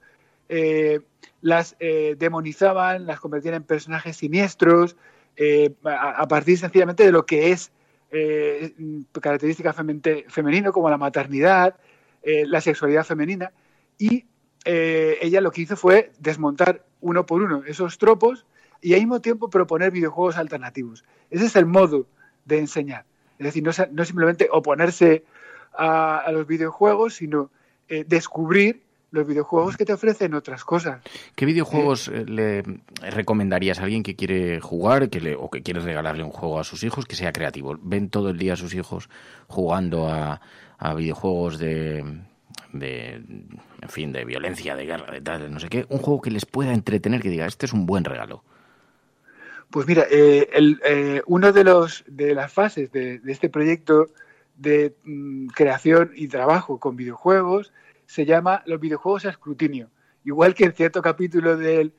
eh, 0.48 1.00
las 1.42 1.74
eh, 1.80 2.14
demonizaban, 2.16 3.06
las 3.06 3.18
convertían 3.18 3.54
en 3.54 3.64
personajes 3.64 4.16
siniestros, 4.16 4.96
eh, 5.36 5.74
a, 5.84 6.26
partir 6.28 6.58
sencillamente 6.58 7.04
de 7.04 7.12
lo 7.12 7.26
que 7.26 7.50
es 7.50 7.72
característica 9.20 9.72
femenino, 9.72 10.72
como 10.72 10.90
la 10.90 10.98
maternidad, 10.98 11.76
la 12.24 12.60
sexualidad 12.60 13.04
femenina. 13.04 13.52
Y 13.98 14.26
ella 14.64 15.40
lo 15.40 15.52
que 15.52 15.62
hizo 15.62 15.76
fue 15.76 16.10
desmontar 16.18 16.84
uno 17.00 17.24
por 17.24 17.42
uno 17.42 17.62
esos 17.64 17.98
tropos 17.98 18.46
y 18.80 18.94
al 18.94 19.00
mismo 19.00 19.20
tiempo 19.20 19.50
proponer 19.50 19.90
videojuegos 19.90 20.36
alternativos. 20.36 21.04
Ese 21.30 21.46
es 21.46 21.56
el 21.56 21.66
modo 21.66 22.06
de 22.44 22.58
enseñar. 22.58 23.04
Es 23.38 23.44
decir, 23.44 23.62
no, 23.62 23.70
no 23.92 24.04
simplemente 24.04 24.48
oponerse 24.50 25.24
a, 25.72 26.30
los 26.32 26.46
videojuegos, 26.46 27.14
sino 27.14 27.50
eh, 27.88 28.04
descubrir 28.06 28.82
los 29.12 29.26
videojuegos 29.26 29.76
que 29.76 29.84
te 29.84 29.92
ofrecen 29.92 30.34
otras 30.34 30.64
cosas. 30.64 31.02
¿Qué 31.34 31.44
videojuegos 31.44 32.08
eh, 32.08 32.24
le 32.26 32.62
recomendarías 33.10 33.80
a 33.80 33.84
alguien 33.84 34.02
que 34.02 34.14
quiere 34.14 34.60
jugar 34.60 35.10
que 35.10 35.20
le, 35.20 35.34
o 35.34 35.50
que 35.50 35.62
quiere 35.62 35.80
regalarle 35.80 36.22
un 36.22 36.30
juego 36.30 36.60
a 36.60 36.64
sus 36.64 36.84
hijos 36.84 37.06
que 37.06 37.16
sea 37.16 37.32
creativo? 37.32 37.76
¿Ven 37.82 38.08
todo 38.08 38.30
el 38.30 38.38
día 38.38 38.52
a 38.52 38.56
sus 38.56 38.74
hijos 38.74 39.08
jugando 39.48 40.08
a, 40.08 40.40
videojuegos 40.96 41.58
de, 41.58 42.04
de, 42.72 43.14
en 43.14 43.88
fin, 43.88 44.12
de 44.12 44.24
violencia, 44.24 44.76
de 44.76 44.86
guerra, 44.86 45.12
de 45.12 45.20
tal, 45.20 45.52
no 45.52 45.60
sé 45.60 45.68
qué? 45.68 45.86
Un 45.88 45.98
juego 45.98 46.20
que 46.20 46.30
les 46.30 46.46
pueda 46.46 46.72
entretener, 46.72 47.20
que 47.20 47.30
diga, 47.30 47.46
este 47.46 47.66
es 47.66 47.72
un 47.72 47.84
buen 47.84 48.04
regalo. 48.04 48.44
Pues 49.70 49.86
mira, 49.86 50.04
eh, 50.10 50.48
el, 50.52 51.22
uno 51.26 51.52
de 51.52 51.64
los 51.64 52.04
de 52.06 52.34
las 52.34 52.52
fases 52.52 52.90
de, 52.90 53.20
de 53.20 53.32
este 53.32 53.48
proyecto 53.48 54.08
de 54.56 54.94
mm, 55.04 55.48
creación 55.48 56.12
y 56.14 56.28
trabajo 56.28 56.78
con 56.78 56.96
videojuegos 56.96 57.72
se 58.06 58.26
llama 58.26 58.62
los 58.66 58.80
videojuegos 58.80 59.24
a 59.24 59.30
escrutinio, 59.30 59.88
igual 60.24 60.54
que 60.54 60.64
en 60.64 60.72
cierto 60.72 61.00
capítulo 61.00 61.56
del, 61.56 61.92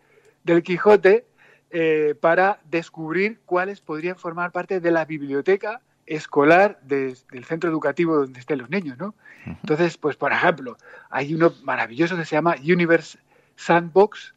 del 0.44 0.62
Quijote, 0.62 1.26
eh, 1.72 2.16
para 2.20 2.60
descubrir 2.70 3.40
cuáles 3.46 3.80
podrían 3.80 4.18
formar 4.18 4.52
parte 4.52 4.82
de 4.82 4.92
la 4.92 5.06
biblioteca 5.06 5.82
escolar 6.06 6.82
del 6.82 7.16
centro 7.46 7.70
educativo 7.70 8.18
donde 8.18 8.42
estén 8.42 8.60
los 8.60 8.70
niños, 8.70 8.98
¿no? 8.98 9.16
Entonces, 9.46 9.98
pues 9.98 10.18
por 10.18 10.34
ejemplo, 10.34 10.76
hay 11.10 11.34
uno 11.34 11.54
maravilloso 11.64 12.18
que 12.18 12.26
se 12.26 12.36
llama 12.36 12.58
Universe 12.62 13.18
Sandbox, 13.56 14.36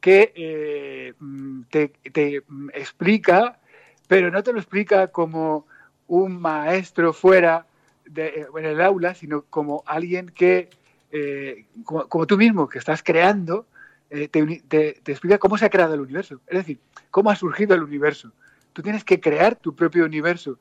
que 0.00 0.32
eh, 0.34 1.14
mm, 1.18 1.62
te, 1.70 2.42
mm, 2.46 2.68
explica, 2.74 3.58
pero 4.06 4.30
no 4.30 4.42
te 4.42 4.52
lo 4.52 4.58
explica 4.58 5.08
como 5.08 5.66
un 6.06 6.40
maestro 6.40 7.12
fuera 7.12 7.66
de, 8.04 8.46
en 8.56 8.64
el 8.64 8.80
aula, 8.80 9.14
sino 9.14 9.42
como 9.42 9.82
alguien 9.86 10.30
que, 10.30 10.70
eh, 11.12 11.66
como, 11.84 12.26
tú 12.26 12.36
mismo, 12.36 12.68
que 12.68 12.78
estás 12.78 13.02
creando, 13.02 13.66
eh, 14.10 14.28
te, 14.28 15.00
explica 15.10 15.38
cómo 15.38 15.58
se 15.58 15.66
ha 15.66 15.70
creado 15.70 15.94
el 15.94 16.00
universo. 16.00 16.40
Es 16.46 16.58
decir, 16.58 16.78
cómo 17.10 17.30
ha 17.30 17.36
surgido 17.36 17.74
el 17.74 17.82
universo. 17.82 18.32
Tú 18.72 18.82
tienes 18.82 19.04
que 19.04 19.20
crear 19.20 19.56
tu 19.56 19.74
propio 19.74 20.04
universo. 20.04 20.58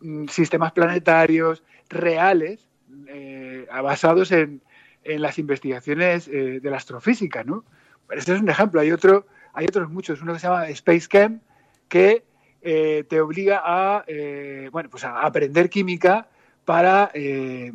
Mm, 0.00 0.26
sistemas 0.26 0.72
planetarios 0.72 1.62
reales, 1.88 2.66
eh, 3.06 3.66
basados 3.82 4.32
en, 4.32 4.62
las 5.02 5.38
investigaciones 5.38 6.26
de 6.26 6.60
la 6.62 6.76
astrofísica, 6.76 7.42
¿no? 7.42 7.64
Este 8.12 8.34
es 8.34 8.40
un 8.40 8.48
ejemplo. 8.48 8.80
Hay, 8.80 8.92
otro, 8.92 9.26
hay 9.52 9.66
otros 9.66 9.90
muchos. 9.90 10.20
Uno 10.22 10.32
que 10.32 10.38
se 10.38 10.46
llama 10.46 10.68
Space 10.68 11.08
Camp, 11.08 11.42
que 11.88 12.24
eh, 12.62 13.04
te 13.08 13.20
obliga 13.20 13.62
a, 13.64 14.04
eh, 14.06 14.68
bueno, 14.70 14.90
pues 14.90 15.04
a 15.04 15.22
aprender 15.22 15.70
química 15.70 16.28
para 16.64 17.10
eh, 17.14 17.72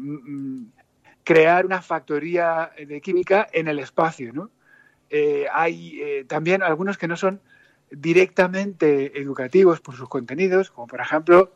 crear 1.23 1.65
una 1.65 1.81
factoría 1.81 2.71
de 2.77 3.01
química 3.01 3.47
en 3.51 3.67
el 3.67 3.79
espacio. 3.79 4.31
¿no? 4.33 4.49
hay 5.53 6.25
también 6.27 6.61
algunos 6.61 6.97
que 6.97 7.07
no 7.07 7.15
son 7.15 7.39
directamente 7.89 9.17
educativos 9.17 9.79
por 9.79 9.95
sus 9.95 10.09
contenidos, 10.09 10.71
como 10.71 10.87
por 10.87 10.99
ejemplo 10.99 11.53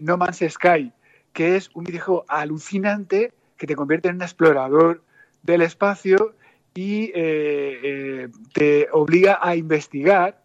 No 0.00 0.16
Man's 0.16 0.42
Sky, 0.48 0.92
que 1.32 1.56
es 1.56 1.70
un 1.74 1.84
videojuego 1.84 2.24
alucinante 2.26 3.32
que 3.56 3.68
te 3.68 3.76
convierte 3.76 4.08
en 4.08 4.16
un 4.16 4.22
explorador 4.22 5.04
del 5.42 5.62
espacio 5.62 6.34
y 6.80 7.12
te 8.52 8.88
obliga 8.92 9.40
a 9.42 9.56
investigar 9.56 10.40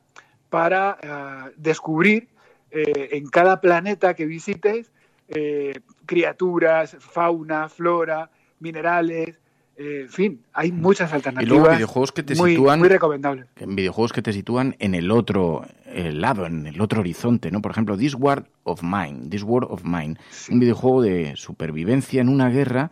para 0.49 0.97
eh, 0.99 1.53
descubrir 1.57 2.27
eh, 2.71 3.09
en 3.11 3.27
cada 3.27 3.61
planeta 3.61 4.15
que 4.15 4.25
visites 4.25 4.91
eh, 5.27 5.79
criaturas, 6.07 6.97
fauna, 6.99 7.69
flora, 7.69 8.31
minerales, 8.59 9.39
en 9.75 10.09
fin, 10.09 10.41
hay 10.53 10.71
muchas 10.71 11.11
alternativas. 11.13 11.51
Y 11.51 11.59
luego 11.59 11.75
videojuegos 11.75 12.11
que 12.11 12.21
te 12.21 12.35
sitúan. 12.35 12.79
Muy 12.79 12.89
recomendables. 12.89 13.47
En 13.55 13.75
videojuegos 13.75 14.13
que 14.13 14.21
te 14.21 14.31
sitúan 14.31 14.75
en 14.77 14.93
el 14.93 15.09
otro 15.09 15.65
lado, 15.87 16.45
en 16.45 16.67
el 16.67 16.79
otro 16.79 16.99
horizonte, 17.01 17.49
¿no? 17.49 17.59
Por 17.61 17.71
ejemplo, 17.71 17.97
This 17.97 18.13
World 18.13 18.45
of 18.63 18.83
Mine. 18.83 19.29
This 19.29 19.41
World 19.41 19.71
of 19.71 19.83
Mine. 19.83 20.17
Un 20.51 20.59
videojuego 20.59 21.01
de 21.01 21.33
supervivencia 21.35 22.21
en 22.21 22.29
una 22.29 22.49
guerra. 22.49 22.91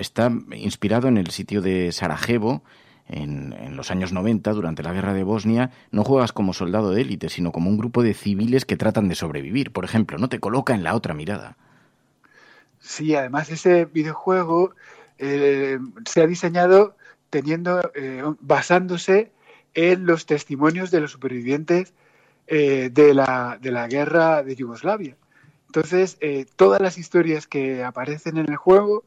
Está 0.00 0.32
inspirado 0.52 1.08
en 1.08 1.18
el 1.18 1.30
sitio 1.30 1.60
de 1.60 1.92
Sarajevo 1.92 2.62
en, 3.06 3.76
los 3.76 3.90
años 3.90 4.12
90, 4.12 4.52
durante 4.52 4.82
la 4.82 4.92
guerra 4.92 5.12
de 5.12 5.24
Bosnia, 5.24 5.72
no 5.90 6.04
juegas 6.04 6.32
como 6.32 6.52
soldado 6.52 6.92
de 6.92 7.02
élite, 7.02 7.28
sino 7.28 7.52
como 7.52 7.68
un 7.68 7.76
grupo 7.76 8.02
de 8.02 8.14
civiles 8.14 8.64
que 8.64 8.76
tratan 8.76 9.08
de 9.08 9.14
sobrevivir. 9.14 9.72
Por 9.72 9.84
ejemplo, 9.84 10.16
no 10.16 10.28
te 10.28 10.38
coloca 10.40 10.74
en 10.74 10.84
la 10.84 10.94
otra 10.94 11.12
mirada. 11.12 11.56
Sí, 12.78 13.14
además 13.14 13.50
ese 13.50 13.84
videojuego 13.84 14.74
eh, 15.18 15.78
se 16.06 16.22
ha 16.22 16.26
diseñado 16.26 16.96
teniendo, 17.28 17.90
eh, 17.94 18.22
basándose 18.40 19.32
en 19.74 20.06
los 20.06 20.26
testimonios 20.26 20.90
de 20.90 21.00
los 21.00 21.12
supervivientes 21.12 21.92
eh, 22.46 22.90
de, 22.92 23.12
la, 23.12 23.58
de 23.60 23.70
la 23.70 23.86
guerra 23.86 24.42
de 24.42 24.56
Yugoslavia. 24.56 25.16
Entonces, 25.66 26.16
eh, 26.20 26.46
todas 26.56 26.80
las 26.80 26.98
historias 26.98 27.46
que 27.46 27.84
aparecen 27.84 28.38
en 28.38 28.48
el 28.48 28.56
juego 28.56 29.04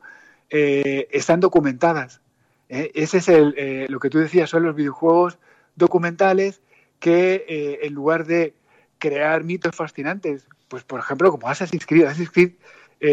eh, 0.55 1.07
están 1.11 1.39
documentadas. 1.39 2.21
¿eh? 2.69 2.91
Ese 2.93 3.17
es 3.17 3.27
el, 3.27 3.55
eh, 3.57 3.87
lo 3.89 3.99
que 3.99 4.11
tú 4.11 4.19
decías, 4.19 4.51
son 4.51 4.61
los 4.61 4.75
videojuegos 4.75 5.39
documentales 5.75 6.61
que 6.99 7.43
eh, 7.49 7.79
en 7.81 7.93
lugar 7.95 8.27
de 8.27 8.53
crear 8.99 9.43
mitos 9.43 9.75
fascinantes, 9.75 10.47
pues 10.67 10.83
por 10.83 10.99
ejemplo 10.99 11.31
como 11.31 11.49
Assassin's 11.49 11.87
Creed, 11.87 12.05
Assassin's 12.05 12.29
Creed, 12.29 12.51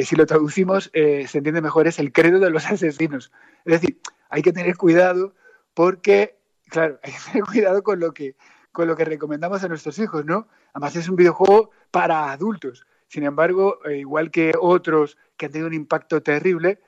si 0.05 0.15
lo 0.15 0.25
traducimos, 0.25 0.89
se 0.93 1.39
entiende 1.39 1.61
mejor, 1.61 1.89
es 1.89 1.99
el 1.99 2.13
credo 2.13 2.39
de 2.39 2.51
los 2.51 2.65
asesinos. 2.71 3.33
Es 3.65 3.81
decir, 3.81 3.99
hay 4.29 4.43
que 4.43 4.53
tener 4.53 4.77
cuidado 4.77 5.35
porque, 5.75 6.37
claro, 6.69 7.01
hay 7.03 7.13
que 7.13 7.19
tener 7.33 7.45
cuidado 7.45 7.83
con 7.83 7.99
lo 7.99 8.13
que, 8.13 8.37
con 8.71 8.87
lo 8.87 8.95
que 8.95 9.05
recomendamos 9.05 9.65
a 9.65 9.69
nuestros 9.69 9.99
hijos, 9.99 10.25
¿no? 10.27 10.47
Además 10.75 10.95
es 10.95 11.09
un 11.09 11.17
videojuego 11.17 11.71
para 11.91 12.31
adultos. 12.31 12.87
Sin 13.09 13.25
embargo, 13.25 13.81
igual 13.91 14.31
que 14.31 14.53
otros 14.61 15.19
que 15.37 15.47
han 15.47 15.53
tenido 15.53 15.67
un 15.67 15.75
impacto 15.75 16.23
terrible, 16.23 16.79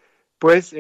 pues 0.43 0.75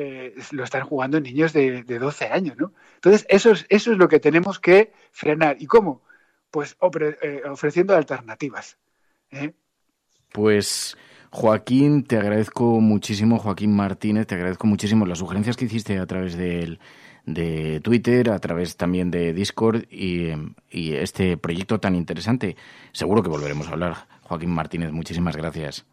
lo 0.51 0.65
están 0.65 0.83
jugando 0.83 1.21
niños 1.21 1.53
de, 1.53 1.85
de 1.85 1.99
12 2.01 2.25
años, 2.27 2.57
¿no? 2.59 2.73
Entonces, 2.97 3.25
eso 3.29 3.53
es, 3.53 3.65
eso 3.69 3.93
es 3.93 3.99
lo 3.99 4.09
que 4.09 4.19
tenemos 4.19 4.59
que 4.59 4.93
frenar. 5.13 5.57
¿Y 5.63 5.67
cómo? 5.67 6.03
Pues 6.51 6.77
eh, 7.23 7.43
ofreciendo 7.49 7.95
alternativas. 7.95 8.77
¿eh? 9.31 9.53
Pues 10.33 10.97
Joaquín, 11.31 12.03
te 12.03 12.17
agradezco 12.17 12.81
muchísimo, 12.81 13.39
Joaquín 13.39 13.77
Martínez, 13.77 14.27
te 14.27 14.35
agradezco 14.35 14.67
muchísimo 14.67 15.07
las 15.07 15.19
sugerencias 15.19 15.57
que 15.57 15.67
hiciste 15.67 15.97
a 16.01 16.07
través 16.07 16.37
del- 16.37 16.81
de 17.25 17.79
Twitter, 17.85 18.31
a 18.31 18.41
través 18.41 18.77
también 18.77 19.13
de 19.13 19.33
Discord 19.33 19.85
y, 19.93 20.31
y 20.71 20.95
este 20.95 21.37
proyecto 21.37 21.79
tan 21.79 21.95
interesante. 21.95 22.57
Seguro 22.91 23.23
que 23.23 23.29
volveremos 23.29 23.69
a 23.69 23.75
hablar. 23.75 24.09
Joaquín 24.23 24.51
Martínez, 24.51 24.91
muchísimas 24.91 25.37
gracias. 25.37 25.87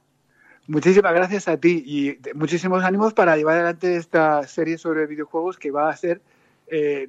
Muchísimas 0.70 1.16
gracias 1.16 1.48
a 1.48 1.58
ti 1.58 1.84
y 1.84 2.20
muchísimos 2.36 2.84
ánimos 2.84 3.16
para 3.16 3.36
llevar 3.36 3.56
adelante 3.56 3.96
esta 3.96 4.44
serie 4.44 4.78
sobre 4.78 5.08
videojuegos 5.08 5.58
que 5.58 5.72
va 5.72 5.90
a 5.90 5.96
ser, 5.98 6.22
eh, 6.68 7.08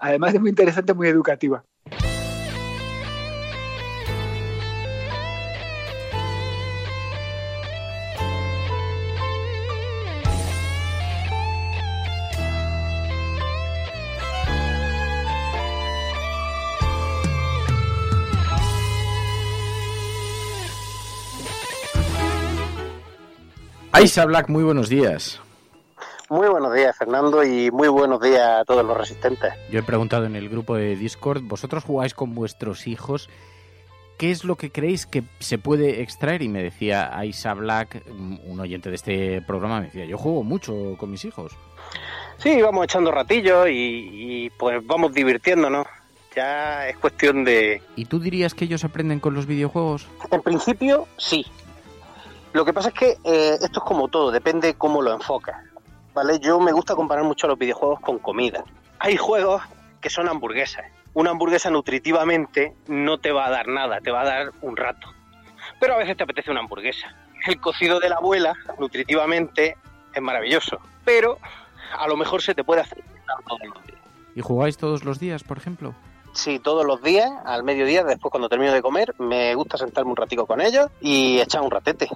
además 0.00 0.32
de 0.32 0.40
muy 0.40 0.50
interesante, 0.50 0.94
muy 0.94 1.06
educativa. 1.06 1.62
Aisha 23.98 24.24
Black, 24.26 24.48
muy 24.48 24.62
buenos 24.62 24.88
días. 24.88 25.40
Muy 26.30 26.46
buenos 26.46 26.72
días, 26.72 26.96
Fernando, 26.96 27.42
y 27.42 27.68
muy 27.72 27.88
buenos 27.88 28.20
días 28.20 28.60
a 28.60 28.64
todos 28.64 28.84
los 28.84 28.96
resistentes. 28.96 29.52
Yo 29.72 29.80
he 29.80 29.82
preguntado 29.82 30.24
en 30.24 30.36
el 30.36 30.48
grupo 30.48 30.76
de 30.76 30.94
Discord, 30.94 31.42
¿vosotros 31.42 31.82
jugáis 31.82 32.14
con 32.14 32.32
vuestros 32.32 32.86
hijos? 32.86 33.28
¿Qué 34.16 34.30
es 34.30 34.44
lo 34.44 34.54
que 34.54 34.70
creéis 34.70 35.04
que 35.04 35.24
se 35.40 35.58
puede 35.58 36.00
extraer? 36.00 36.42
Y 36.42 36.48
me 36.48 36.62
decía 36.62 37.10
Aisha 37.16 37.54
Black, 37.54 38.04
un 38.08 38.40
un 38.44 38.60
oyente 38.60 38.88
de 38.88 38.94
este 38.94 39.42
programa, 39.42 39.80
me 39.80 39.86
decía, 39.86 40.04
yo 40.04 40.16
juego 40.16 40.44
mucho 40.44 40.94
con 40.96 41.10
mis 41.10 41.24
hijos. 41.24 41.56
Sí, 42.36 42.62
vamos 42.62 42.84
echando 42.84 43.10
ratillos 43.10 43.66
y, 43.68 43.72
y, 44.44 44.50
pues 44.50 44.78
vamos 44.86 45.12
divirtiéndonos. 45.12 45.88
Ya 46.36 46.88
es 46.88 46.96
cuestión 46.98 47.42
de... 47.42 47.82
¿Y 47.96 48.04
tú 48.04 48.20
dirías 48.20 48.54
que 48.54 48.66
ellos 48.66 48.84
aprenden 48.84 49.18
con 49.18 49.34
los 49.34 49.46
videojuegos? 49.46 50.06
En 50.30 50.40
principio, 50.40 51.08
sí. 51.16 51.44
Lo 52.52 52.64
que 52.64 52.72
pasa 52.72 52.88
es 52.88 52.94
que 52.94 53.18
eh, 53.24 53.58
esto 53.60 53.80
es 53.80 53.84
como 53.84 54.08
todo, 54.08 54.30
depende 54.30 54.74
cómo 54.74 55.02
lo 55.02 55.12
enfocas. 55.12 55.56
¿Vale? 56.14 56.40
Yo 56.40 56.58
me 56.58 56.72
gusta 56.72 56.96
comparar 56.96 57.24
mucho 57.24 57.46
los 57.46 57.58
videojuegos 57.58 58.00
con 58.00 58.18
comida. 58.18 58.64
Hay 58.98 59.16
juegos 59.16 59.62
que 60.00 60.10
son 60.10 60.28
hamburguesas. 60.28 60.84
Una 61.14 61.30
hamburguesa 61.30 61.70
nutritivamente 61.70 62.74
no 62.86 63.18
te 63.18 63.30
va 63.30 63.46
a 63.46 63.50
dar 63.50 63.68
nada, 63.68 64.00
te 64.00 64.10
va 64.10 64.22
a 64.22 64.24
dar 64.24 64.52
un 64.62 64.76
rato. 64.76 65.08
Pero 65.80 65.94
a 65.94 65.98
veces 65.98 66.16
te 66.16 66.24
apetece 66.24 66.50
una 66.50 66.60
hamburguesa. 66.60 67.14
El 67.46 67.60
cocido 67.60 68.00
de 68.00 68.08
la 68.08 68.16
abuela, 68.16 68.54
nutritivamente, 68.78 69.76
es 70.12 70.22
maravilloso. 70.22 70.80
Pero 71.04 71.38
a 71.96 72.08
lo 72.08 72.16
mejor 72.16 72.42
se 72.42 72.54
te 72.54 72.64
puede 72.64 72.80
hacer 72.80 73.02
todos 73.46 73.60
los 73.74 73.86
días. 73.86 73.98
¿Y 74.34 74.40
jugáis 74.40 74.76
todos 74.76 75.04
los 75.04 75.18
días, 75.18 75.44
por 75.44 75.58
ejemplo? 75.58 75.94
Sí, 76.32 76.58
todos 76.58 76.84
los 76.84 77.02
días, 77.02 77.30
al 77.44 77.64
mediodía, 77.64 78.04
después 78.04 78.30
cuando 78.30 78.48
termino 78.48 78.72
de 78.72 78.82
comer, 78.82 79.14
me 79.18 79.54
gusta 79.54 79.76
sentarme 79.76 80.10
un 80.10 80.16
ratico 80.16 80.46
con 80.46 80.60
ellos 80.60 80.90
y 81.00 81.40
echar 81.40 81.62
un 81.62 81.70
ratete. 81.70 82.08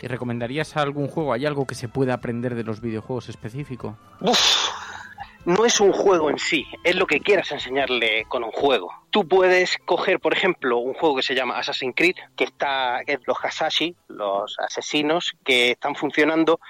¿Y 0.00 0.06
recomendarías 0.06 0.76
algún 0.76 1.08
juego? 1.08 1.32
¿Hay 1.32 1.46
algo 1.46 1.66
que 1.66 1.74
se 1.74 1.88
pueda 1.88 2.14
aprender 2.14 2.54
de 2.54 2.64
los 2.64 2.80
videojuegos 2.80 3.28
específico? 3.28 3.96
Uf, 4.20 4.38
no 5.44 5.64
es 5.64 5.80
un 5.80 5.92
juego 5.92 6.30
en 6.30 6.38
sí, 6.38 6.64
es 6.84 6.94
lo 6.94 7.06
que 7.06 7.18
quieras 7.18 7.50
enseñarle 7.50 8.24
con 8.28 8.44
un 8.44 8.52
juego. 8.52 8.92
Tú 9.10 9.26
puedes 9.26 9.76
coger, 9.84 10.20
por 10.20 10.32
ejemplo, 10.32 10.78
un 10.78 10.94
juego 10.94 11.16
que 11.16 11.22
se 11.22 11.34
llama 11.34 11.58
Assassin's 11.58 11.94
Creed, 11.96 12.14
que 12.36 12.44
está, 12.44 13.00
es 13.00 13.18
los 13.26 13.36
Hasashi, 13.42 13.96
los 14.06 14.56
asesinos, 14.60 15.32
que 15.44 15.72
están 15.72 15.96
funcionando 15.96 16.60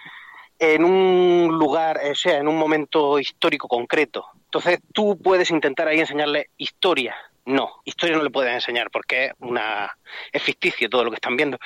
en 0.59 0.85
un 0.85 1.59
lugar, 1.59 2.01
o 2.11 2.15
sea, 2.15 2.39
en 2.39 2.49
un 2.49 2.57
momento 2.57 3.19
histórico 3.19 3.69
concreto. 3.69 4.25
Entonces 4.45 4.81
tú 4.93 5.19
puedes 5.19 5.51
intentar 5.51 5.89
ahí 5.89 6.01
enseñarle 6.01 6.49
historia. 6.57 7.15
No, 7.45 7.81
historia 7.85 8.17
no 8.17 8.23
le 8.23 8.31
puedes 8.31 8.53
enseñar 8.53 8.91
porque 8.91 9.27
es 9.27 9.33
una 9.41 9.97
es 10.33 10.43
ficticio 10.43 10.89
todo 10.89 11.05
lo 11.05 11.11
que 11.11 11.17
están 11.17 11.37
viendo, 11.37 11.59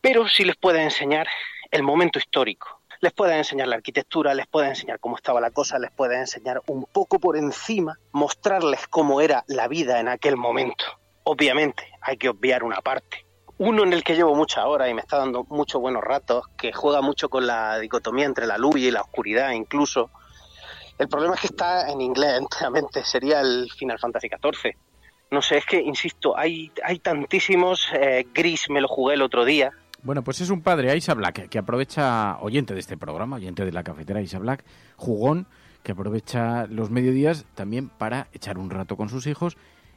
pero 0.00 0.28
sí 0.28 0.44
les 0.44 0.56
puedes 0.56 0.80
enseñar 0.80 1.26
el 1.70 1.82
momento 1.82 2.18
histórico. 2.18 2.82
Les 3.00 3.12
puedes 3.12 3.36
enseñar 3.36 3.68
la 3.68 3.76
arquitectura, 3.76 4.32
les 4.32 4.46
puedes 4.46 4.70
enseñar 4.70 5.00
cómo 5.00 5.16
estaba 5.16 5.40
la 5.40 5.50
cosa, 5.50 5.78
les 5.78 5.90
puedes 5.90 6.18
enseñar 6.18 6.62
un 6.68 6.84
poco 6.84 7.18
por 7.18 7.36
encima, 7.36 7.98
mostrarles 8.12 8.86
cómo 8.88 9.20
era 9.20 9.44
la 9.48 9.66
vida 9.66 9.98
en 9.98 10.08
aquel 10.08 10.36
momento. 10.36 10.84
Obviamente, 11.24 11.92
hay 12.00 12.16
que 12.16 12.28
obviar 12.28 12.62
una 12.62 12.80
parte. 12.80 13.26
Uno 13.58 13.82
en 13.82 13.92
el 13.92 14.04
que 14.04 14.14
llevo 14.14 14.34
muchas 14.34 14.64
horas 14.64 14.88
y 14.88 14.94
me 14.94 15.00
está 15.00 15.18
dando 15.18 15.44
muchos 15.48 15.80
buenos 15.80 16.02
ratos, 16.02 16.46
que 16.56 16.72
juega 16.72 17.00
mucho 17.02 17.28
con 17.28 17.46
la 17.46 17.78
dicotomía 17.78 18.24
entre 18.24 18.46
la 18.46 18.56
luz 18.56 18.76
y 18.76 18.90
la 18.90 19.02
oscuridad 19.02 19.50
incluso. 19.50 20.10
El 20.96 21.08
problema 21.08 21.34
es 21.34 21.40
que 21.40 21.48
está 21.48 21.90
en 21.90 22.00
inglés 22.00 22.34
enteramente, 22.38 23.04
sería 23.04 23.40
el 23.40 23.68
Final 23.76 23.98
Fantasy 23.98 24.28
XIV. 24.28 24.76
No 25.34 25.42
sé, 25.42 25.58
es 25.58 25.66
que, 25.66 25.80
insisto, 25.80 26.38
hay, 26.38 26.70
hay 26.84 27.00
tantísimos. 27.00 27.88
eh, 27.92 28.24
Gris 28.32 28.70
me 28.70 28.80
lo 28.80 28.86
jugué 28.86 29.14
el 29.14 29.22
otro 29.22 29.44
día. 29.44 29.72
Bueno, 30.04 30.22
pues 30.22 30.40
es 30.40 30.48
un 30.48 30.62
padre, 30.62 30.92
Aisha 30.92 31.14
Black, 31.14 31.48
que 31.48 31.58
aprovecha, 31.58 32.38
oyente 32.40 32.72
de 32.72 32.78
este 32.78 32.96
programa, 32.96 33.36
oyente 33.36 33.64
de 33.64 33.72
la 33.72 33.82
cafetera 33.82 34.20
Aisha 34.20 34.38
Black, 34.38 34.64
jugón, 34.96 35.48
que 35.82 35.90
aprovecha 35.92 36.66
los 36.68 36.90
mediodías 36.90 37.46
también 37.54 37.88
para 37.88 38.28
echar 38.32 38.58
un 38.58 38.70
rato 38.70 38.96
con 38.96 39.08
sus 39.08 39.26
hijos 39.26 39.56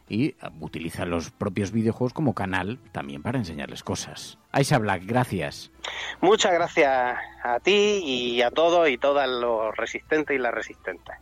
y 0.10 0.36
utiliza 0.60 1.06
los 1.06 1.30
propios 1.30 1.72
videojuegos 1.72 2.14
como 2.14 2.34
canal 2.34 2.80
también 2.92 3.22
para 3.22 3.38
enseñarles 3.38 3.84
cosas. 3.84 4.40
Aisha 4.52 4.80
Black, 4.80 5.04
gracias. 5.06 5.72
Muchas 6.20 6.52
gracias 6.54 7.16
a 7.44 7.60
ti 7.60 8.02
y 8.04 8.42
a 8.42 8.50
todos 8.50 8.90
y 8.90 8.98
todas 8.98 9.30
los 9.30 9.76
resistentes 9.78 10.36
y 10.36 10.40
las 10.40 10.54
resistentes. 10.54 11.16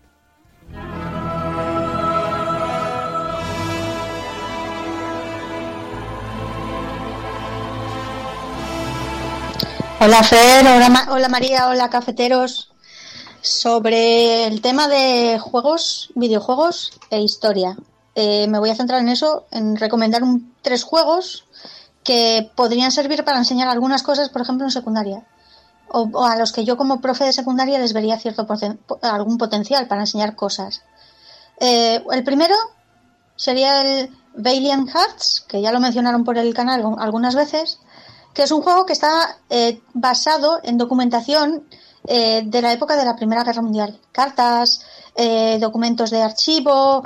Hola 10.06 10.22
Fer, 10.24 10.66
hola, 10.68 10.90
Ma- 10.90 11.08
hola 11.10 11.30
María, 11.30 11.68
hola 11.68 11.90
cafeteros. 11.90 12.72
Sobre 13.42 14.46
el 14.46 14.62
tema 14.62 14.88
de 14.88 15.40
juegos, 15.40 16.12
videojuegos 16.14 16.92
e 17.10 17.22
historia. 17.22 17.76
Eh, 18.14 18.46
me 18.48 18.60
voy 18.60 18.70
a 18.70 18.76
centrar 18.76 19.02
en 19.02 19.10
eso, 19.10 19.46
en 19.52 19.76
recomendar 19.78 20.22
un- 20.24 20.54
tres 20.62 20.84
juegos 20.84 21.46
que 22.04 22.52
podrían 22.56 22.92
servir 22.92 23.24
para 23.24 23.40
enseñar 23.40 23.68
algunas 23.68 24.04
cosas, 24.04 24.30
por 24.30 24.42
ejemplo, 24.44 24.66
en 24.68 24.72
secundaria. 24.72 25.24
O, 25.90 26.24
a 26.24 26.36
los 26.36 26.52
que 26.52 26.66
yo 26.66 26.78
como 26.78 27.02
profe 27.02 27.26
de 27.26 27.34
secundaria 27.34 27.80
les 27.80 27.94
vería 27.94 28.20
cierto 28.20 28.46
algún 29.02 29.38
potencial 29.40 29.88
para 29.88 30.02
enseñar 30.02 30.36
cosas. 30.36 30.84
Eh, 31.60 32.04
el 32.12 32.24
primero 32.24 32.56
sería 33.36 33.82
el 33.82 34.16
Valiant 34.36 34.88
Hearts, 34.90 35.46
que 35.48 35.62
ya 35.62 35.72
lo 35.72 35.80
mencionaron 35.80 36.24
por 36.24 36.38
el 36.38 36.54
canal 36.54 36.84
algunas 37.00 37.34
veces, 37.36 37.80
que 38.36 38.44
es 38.44 38.52
un 38.52 38.62
juego 38.62 38.86
que 38.86 38.94
está 38.94 39.40
eh, 39.50 39.82
basado 39.94 40.60
en 40.62 40.78
documentación 40.78 41.68
eh, 42.06 42.44
de 42.46 42.62
la 42.62 42.74
época 42.74 42.98
de 42.98 43.06
la 43.06 43.16
Primera 43.16 43.44
Guerra 43.46 43.62
Mundial. 43.62 44.00
Cartas, 44.12 44.82
eh, 45.16 45.58
documentos 45.60 46.12
de 46.12 46.22
archivo, 46.22 47.04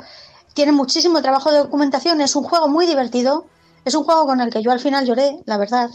tiene 0.52 0.72
muchísimo 0.72 1.22
trabajo 1.22 1.52
de 1.52 1.58
documentación, 1.58 2.20
es 2.20 2.34
un 2.34 2.42
juego 2.42 2.68
muy 2.68 2.84
divertido, 2.84 3.46
es 3.84 3.94
un 3.94 4.02
juego 4.02 4.26
con 4.26 4.40
el 4.40 4.50
que 4.52 4.60
yo 4.60 4.72
al 4.72 4.80
final 4.80 5.06
lloré, 5.06 5.38
la 5.46 5.56
verdad. 5.56 5.90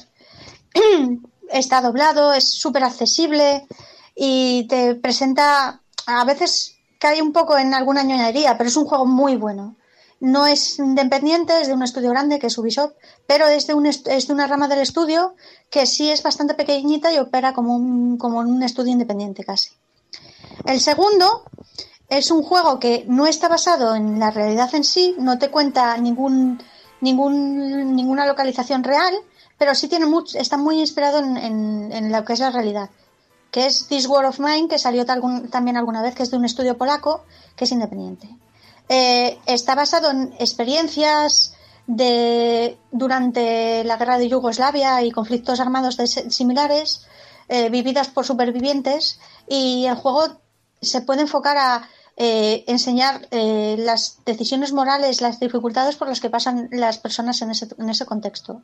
está 1.52 1.82
doblado, 1.82 2.34
es 2.34 2.54
súper 2.54 2.86
accesible 2.86 3.68
y 4.16 4.66
te 4.70 4.96
presenta, 4.96 5.82
a 6.08 6.24
veces 6.24 6.78
cae 6.98 7.22
un 7.22 7.34
poco 7.34 7.58
en 7.58 7.74
alguna 7.74 8.04
ñoñería, 8.04 8.58
pero 8.58 8.70
es 8.70 8.78
un 8.78 8.86
juego 8.86 9.06
muy 9.06 9.36
bueno. 9.36 9.76
No 10.20 10.48
es 10.48 10.80
independiente, 10.80 11.60
es 11.60 11.68
de 11.68 11.74
un 11.74 11.84
estudio 11.84 12.10
grande 12.10 12.40
que 12.40 12.48
es 12.48 12.58
Ubisoft, 12.58 12.94
pero 13.28 13.48
es 13.48 13.68
de, 13.68 13.74
un, 13.74 13.84
de 13.84 14.26
una 14.30 14.48
rama 14.48 14.68
del 14.68 14.80
estudio 14.80 15.36
que 15.70 15.86
sí 15.86 16.10
es 16.10 16.24
bastante 16.24 16.54
pequeñita 16.54 17.12
y 17.14 17.18
opera 17.18 17.54
como 17.54 17.76
un, 17.76 18.18
como 18.18 18.40
un 18.40 18.64
estudio 18.64 18.94
independiente 18.94 19.44
casi. 19.44 19.72
El 20.66 20.80
segundo 20.80 21.44
es 22.10 22.32
un 22.32 22.44
juego 22.44 22.80
que 22.80 23.06
no 23.08 23.28
está 23.28 23.48
basado 23.48 23.96
en 23.96 24.20
la 24.20 24.32
realidad 24.32 24.74
en 24.74 24.84
sí, 24.84 25.16
no 25.18 25.38
te 25.38 25.50
cuenta 25.50 25.98
ningún, 25.98 26.62
ningún, 27.02 27.96
ninguna 27.96 28.26
localización 28.26 28.84
real, 28.84 29.14
pero 29.58 29.76
sí 29.76 29.88
tiene 29.88 30.06
mucho, 30.06 30.38
está 30.38 30.58
muy 30.58 30.80
inspirado 30.80 31.20
en, 31.20 32.12
lo 32.12 32.26
que 32.26 32.34
es 32.34 32.40
la 32.40 32.52
realidad, 32.52 32.90
que 33.52 33.66
es 33.66 33.88
This 33.88 34.08
War 34.08 34.26
of 34.26 34.40
Mine, 34.40 34.68
que 34.68 34.80
salió 34.80 35.06
también 35.06 35.78
alguna 35.78 36.02
vez, 36.02 36.16
que 36.16 36.24
es 36.24 36.32
de 36.32 36.38
un 36.38 36.46
estudio 36.46 36.78
polaco, 36.78 37.24
que 37.56 37.66
es 37.66 37.72
independiente. 37.72 38.30
Eh, 38.90 39.40
está 39.46 39.76
basado 39.76 40.12
en 40.12 40.34
experiencias 40.40 41.54
de 41.88 42.78
durante 42.92 43.84
la 43.84 43.98
guerra 43.98 44.18
de 44.18 44.30
Yugoslavia 44.30 45.04
y 45.04 45.12
conflictos 45.12 45.60
armados 45.60 45.98
similares 46.30 47.06
eh, 47.48 47.70
vividas 47.70 48.08
por 48.08 48.26
supervivientes 48.26 49.20
y 49.48 49.86
el 49.86 49.96
juego 49.96 50.40
se 50.82 51.02
puede 51.02 51.22
enfocar 51.22 51.58
a 51.58 51.90
eh, 52.18 52.64
enseñar 52.68 53.28
las 53.32 54.20
decisiones 54.26 54.72
morales, 54.72 55.22
las 55.22 55.40
dificultades 55.40 55.96
por 55.96 56.08
las 56.08 56.20
que 56.20 56.30
pasan 56.30 56.70
las 56.72 56.98
personas 56.98 57.42
en 57.42 57.52
ese, 57.52 57.68
en 57.78 57.90
ese 57.90 58.06
contexto. 58.06 58.62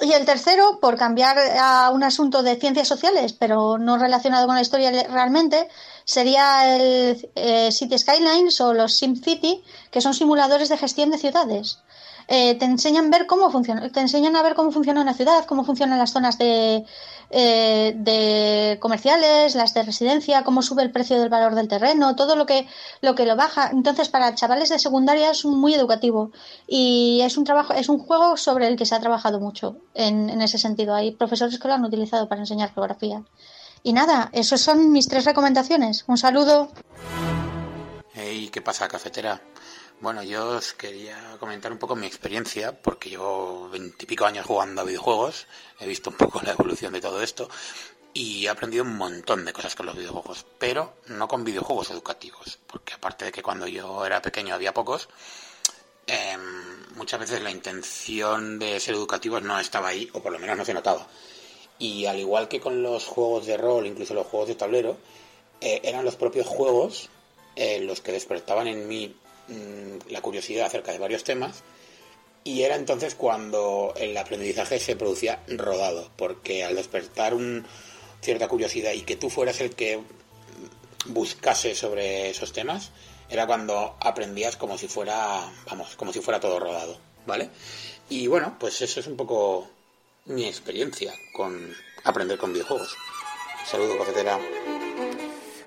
Y 0.00 0.12
el 0.12 0.26
tercero, 0.26 0.78
por 0.80 0.96
cambiar 0.96 1.38
a 1.58 1.90
un 1.90 2.02
asunto 2.02 2.42
de 2.42 2.56
ciencias 2.56 2.86
sociales, 2.86 3.32
pero 3.32 3.78
no 3.78 3.96
relacionado 3.96 4.46
con 4.46 4.54
la 4.54 4.60
historia 4.60 4.90
realmente, 5.08 5.68
sería 6.06 6.76
el 6.76 7.30
eh, 7.34 7.70
City 7.72 7.98
Skylines 7.98 8.60
o 8.62 8.72
los 8.72 8.94
SimCity, 8.94 9.62
que 9.90 10.00
son 10.00 10.14
simuladores 10.14 10.70
de 10.70 10.78
gestión 10.78 11.10
de 11.10 11.18
ciudades. 11.18 11.80
te 12.28 12.64
enseñan 12.64 13.10
ver 13.10 13.26
cómo 13.26 13.50
funciona, 13.50 13.88
te 13.90 14.00
enseñan 14.00 14.34
a 14.36 14.42
ver 14.42 14.54
cómo 14.54 14.72
funciona 14.72 15.00
una 15.00 15.14
ciudad, 15.14 15.44
cómo 15.46 15.64
funcionan 15.64 15.98
las 15.98 16.12
zonas 16.12 16.38
de, 16.38 16.84
eh, 17.30 17.94
de 17.96 18.78
comerciales, 18.80 19.54
las 19.56 19.74
de 19.74 19.82
residencia, 19.82 20.44
cómo 20.44 20.62
sube 20.62 20.82
el 20.82 20.92
precio 20.92 21.18
del 21.18 21.28
valor 21.28 21.54
del 21.54 21.66
terreno, 21.68 22.14
todo 22.14 22.36
lo 22.36 22.46
que 22.46 22.66
lo 23.00 23.14
que 23.16 23.26
lo 23.26 23.36
baja. 23.36 23.70
Entonces, 23.72 24.08
para 24.08 24.34
chavales 24.34 24.68
de 24.68 24.78
secundaria 24.78 25.30
es 25.30 25.44
muy 25.44 25.74
educativo 25.74 26.30
y 26.68 27.20
es 27.22 27.36
un 27.36 27.44
trabajo, 27.44 27.72
es 27.72 27.88
un 27.88 27.98
juego 27.98 28.36
sobre 28.36 28.68
el 28.68 28.76
que 28.76 28.86
se 28.86 28.94
ha 28.94 29.00
trabajado 29.00 29.40
mucho 29.40 29.78
en, 29.94 30.30
en 30.30 30.40
ese 30.40 30.58
sentido. 30.58 30.94
Hay 30.94 31.12
profesores 31.12 31.58
que 31.58 31.68
lo 31.68 31.74
han 31.74 31.84
utilizado 31.84 32.28
para 32.28 32.42
enseñar 32.42 32.72
geografía. 32.72 33.24
Y 33.86 33.92
nada, 33.92 34.30
esas 34.32 34.60
son 34.60 34.90
mis 34.90 35.06
tres 35.06 35.24
recomendaciones. 35.24 36.02
Un 36.08 36.18
saludo. 36.18 36.72
Hey, 38.14 38.50
¿qué 38.52 38.60
pasa, 38.60 38.88
cafetera? 38.88 39.40
Bueno, 40.00 40.24
yo 40.24 40.56
os 40.56 40.72
quería 40.72 41.36
comentar 41.38 41.70
un 41.70 41.78
poco 41.78 41.94
mi 41.94 42.04
experiencia, 42.04 42.72
porque 42.72 43.10
llevo 43.10 43.68
veintipico 43.68 44.26
años 44.26 44.44
jugando 44.44 44.80
a 44.80 44.84
videojuegos, 44.84 45.46
he 45.78 45.86
visto 45.86 46.10
un 46.10 46.16
poco 46.16 46.40
la 46.42 46.50
evolución 46.50 46.94
de 46.94 47.00
todo 47.00 47.22
esto 47.22 47.48
y 48.12 48.46
he 48.46 48.48
aprendido 48.48 48.82
un 48.82 48.96
montón 48.96 49.44
de 49.44 49.52
cosas 49.52 49.76
con 49.76 49.86
los 49.86 49.96
videojuegos, 49.96 50.44
pero 50.58 50.96
no 51.06 51.28
con 51.28 51.44
videojuegos 51.44 51.92
educativos, 51.92 52.58
porque 52.66 52.94
aparte 52.94 53.26
de 53.26 53.30
que 53.30 53.44
cuando 53.44 53.68
yo 53.68 54.04
era 54.04 54.20
pequeño 54.20 54.52
había 54.52 54.74
pocos, 54.74 55.08
eh, 56.08 56.36
muchas 56.96 57.20
veces 57.20 57.40
la 57.40 57.52
intención 57.52 58.58
de 58.58 58.80
ser 58.80 58.96
educativos 58.96 59.44
no 59.44 59.60
estaba 59.60 59.86
ahí, 59.86 60.10
o 60.12 60.20
por 60.20 60.32
lo 60.32 60.40
menos 60.40 60.56
no 60.56 60.64
se 60.64 60.74
notaba. 60.74 61.06
Y 61.78 62.06
al 62.06 62.18
igual 62.18 62.48
que 62.48 62.60
con 62.60 62.82
los 62.82 63.04
juegos 63.04 63.46
de 63.46 63.56
rol, 63.56 63.86
incluso 63.86 64.14
los 64.14 64.26
juegos 64.26 64.48
de 64.48 64.54
tablero, 64.54 64.96
eh, 65.60 65.80
eran 65.84 66.04
los 66.04 66.16
propios 66.16 66.46
juegos 66.46 67.10
eh, 67.54 67.80
los 67.80 68.00
que 68.00 68.12
despertaban 68.12 68.66
en 68.66 68.88
mí 68.88 69.14
Mm, 69.48 70.10
la 70.10 70.20
curiosidad 70.22 70.66
acerca 70.66 70.90
de 70.90 70.98
varios 70.98 71.22
temas 71.22 71.62
y 72.42 72.62
era 72.62 72.74
entonces 72.74 73.14
cuando 73.14 73.94
el 73.96 74.16
aprendizaje 74.16 74.80
se 74.80 74.96
producía 74.96 75.40
rodado, 75.46 76.10
porque 76.16 76.64
al 76.64 76.74
despertar 76.74 77.32
un, 77.32 77.64
cierta 78.20 78.48
curiosidad 78.48 78.92
y 78.92 79.02
que 79.02 79.14
tú 79.14 79.30
fueras 79.30 79.60
el 79.60 79.74
que 79.74 80.00
buscase 81.06 81.76
sobre 81.76 82.30
esos 82.30 82.52
temas, 82.52 82.90
era 83.28 83.46
cuando 83.46 83.96
aprendías 84.00 84.56
como 84.56 84.78
si 84.78 84.88
fuera, 84.88 85.48
vamos, 85.66 85.94
como 85.94 86.12
si 86.12 86.20
fuera 86.20 86.40
todo 86.40 86.58
rodado, 86.58 86.98
¿vale? 87.26 87.50
Y 88.08 88.26
bueno, 88.26 88.56
pues 88.58 88.82
eso 88.82 88.98
es 88.98 89.06
un 89.06 89.16
poco 89.16 89.68
mi 90.26 90.44
experiencia 90.44 91.12
con 91.32 91.54
aprender 92.04 92.38
con 92.38 92.52
videojuegos. 92.52 92.96
Saludos, 93.64 93.96
cafetera. 93.98 94.38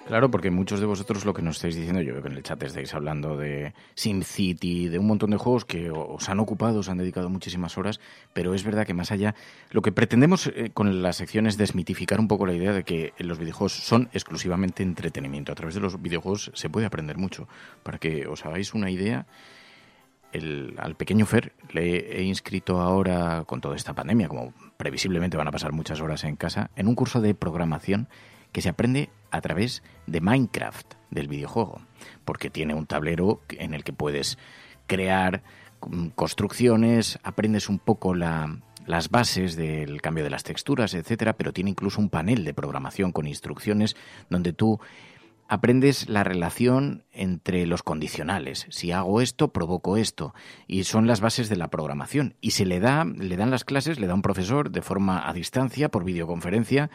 Claro, 0.07 0.31
porque 0.31 0.49
muchos 0.49 0.79
de 0.79 0.87
vosotros 0.87 1.23
lo 1.23 1.35
que 1.35 1.43
nos 1.43 1.57
estáis 1.57 1.75
diciendo, 1.75 2.01
yo 2.01 2.13
veo 2.13 2.23
que 2.23 2.29
en 2.29 2.37
el 2.37 2.41
chat 2.41 2.61
estáis 2.63 2.95
hablando 2.95 3.37
de 3.37 3.75
SimCity, 3.93 4.87
de 4.87 4.97
un 4.97 5.05
montón 5.05 5.29
de 5.29 5.37
juegos 5.37 5.65
que 5.65 5.91
os 5.91 6.27
han 6.29 6.39
ocupado, 6.39 6.79
os 6.79 6.89
han 6.89 6.97
dedicado 6.97 7.29
muchísimas 7.29 7.77
horas, 7.77 7.99
pero 8.33 8.55
es 8.55 8.63
verdad 8.63 8.87
que 8.87 8.95
más 8.95 9.11
allá, 9.11 9.35
lo 9.69 9.83
que 9.83 9.91
pretendemos 9.91 10.47
eh, 10.47 10.71
con 10.73 11.03
la 11.03 11.13
sección 11.13 11.45
es 11.45 11.57
desmitificar 11.57 12.19
un 12.19 12.27
poco 12.27 12.47
la 12.47 12.53
idea 12.53 12.73
de 12.73 12.83
que 12.83 13.13
los 13.19 13.37
videojuegos 13.37 13.73
son 13.73 14.09
exclusivamente 14.11 14.81
entretenimiento. 14.81 15.51
A 15.51 15.55
través 15.55 15.75
de 15.75 15.81
los 15.81 16.01
videojuegos 16.01 16.49
se 16.55 16.69
puede 16.71 16.87
aprender 16.87 17.17
mucho. 17.17 17.47
Para 17.83 17.99
que 17.99 18.25
os 18.25 18.43
hagáis 18.47 18.73
una 18.73 18.89
idea, 18.89 19.27
el, 20.31 20.75
al 20.77 20.95
pequeño 20.95 21.25
Fer 21.25 21.53
le 21.71 22.19
he 22.19 22.23
inscrito 22.23 22.79
ahora 22.81 23.43
con 23.45 23.61
toda 23.61 23.75
esta 23.75 23.93
pandemia, 23.93 24.27
como 24.27 24.53
previsiblemente 24.77 25.37
van 25.37 25.47
a 25.47 25.51
pasar 25.51 25.71
muchas 25.71 26.01
horas 26.01 26.23
en 26.23 26.35
casa, 26.35 26.69
en 26.75 26.87
un 26.87 26.95
curso 26.95 27.21
de 27.21 27.33
programación 27.33 28.07
que 28.51 28.61
se 28.61 28.69
aprende 28.69 29.09
a 29.31 29.41
través 29.41 29.83
de 30.07 30.21
Minecraft, 30.21 30.93
del 31.11 31.27
videojuego, 31.27 31.81
porque 32.25 32.49
tiene 32.49 32.73
un 32.73 32.85
tablero 32.85 33.41
en 33.49 33.73
el 33.73 33.83
que 33.83 33.93
puedes 33.93 34.37
crear 34.87 35.43
mm, 35.87 36.09
construcciones, 36.09 37.19
aprendes 37.23 37.69
un 37.69 37.79
poco 37.79 38.13
la, 38.15 38.59
las 38.85 39.09
bases 39.09 39.55
del 39.55 40.01
cambio 40.01 40.23
de 40.23 40.31
las 40.31 40.43
texturas, 40.43 40.93
etcétera, 40.93 41.33
pero 41.33 41.53
tiene 41.53 41.69
incluso 41.69 42.01
un 42.01 42.09
panel 42.09 42.43
de 42.43 42.53
programación 42.53 43.11
con 43.11 43.27
instrucciones 43.27 43.95
donde 44.29 44.53
tú 44.53 44.79
aprendes 45.49 46.07
la 46.07 46.23
relación 46.23 47.03
entre 47.11 47.65
los 47.65 47.81
condicionales. 47.81 48.67
Si 48.69 48.91
hago 48.91 49.19
esto, 49.19 49.51
provoco 49.51 49.97
esto. 49.97 50.35
Y 50.67 50.83
son 50.83 51.07
las 51.07 51.21
bases 51.21 51.49
de 51.49 51.55
la 51.55 51.71
programación. 51.71 52.35
Y 52.39 52.51
se 52.51 52.65
le 52.65 52.79
da, 52.79 53.03
le 53.03 53.35
dan 53.35 53.49
las 53.49 53.65
clases, 53.65 53.99
le 53.99 54.05
da 54.05 54.13
un 54.13 54.21
profesor 54.21 54.69
de 54.69 54.83
forma 54.83 55.27
a 55.27 55.33
distancia, 55.33 55.89
por 55.89 56.05
videoconferencia, 56.05 56.91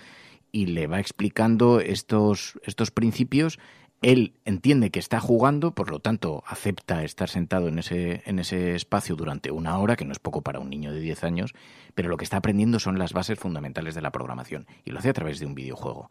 y 0.53 0.67
le 0.67 0.87
va 0.87 1.01
explicando 1.01 1.81
estos, 1.81 2.61
estos 2.63 2.93
principios. 2.93 3.59
Él 4.03 4.35
entiende 4.45 4.91
que 4.91 5.01
está 5.01 5.19
jugando, 5.19 5.75
por 5.75 5.91
lo 5.91 5.99
tanto 5.99 6.45
acepta 6.47 7.03
estar 7.03 7.29
sentado 7.29 7.67
en 7.67 7.81
ese, 7.81 8.23
en 8.25 8.39
ese 8.39 8.77
espacio 8.77 9.17
durante 9.17 9.51
una 9.51 9.77
hora, 9.79 9.97
que 9.97 10.05
no 10.05 10.13
es 10.13 10.21
poco 10.21 10.43
para 10.43 10.61
un 10.61 10.71
niño 10.71 10.93
de 10.93 11.01
10 11.01 11.25
años, 11.25 11.55
pero 11.97 12.09
lo 12.09 12.17
que 12.17 12.25
está 12.25 12.37
aprendiendo 12.37 12.79
son 12.79 13.01
las 13.01 13.15
bases 13.15 13.39
fundamentales 13.39 13.97
de 13.97 14.03
la 14.03 14.13
programación 14.13 14.67
y 14.85 14.93
lo 14.93 15.01
hace 15.01 15.09
a 15.09 15.15
través 15.15 15.41
de 15.41 15.47
un 15.47 15.57
videojuego. 15.57 16.09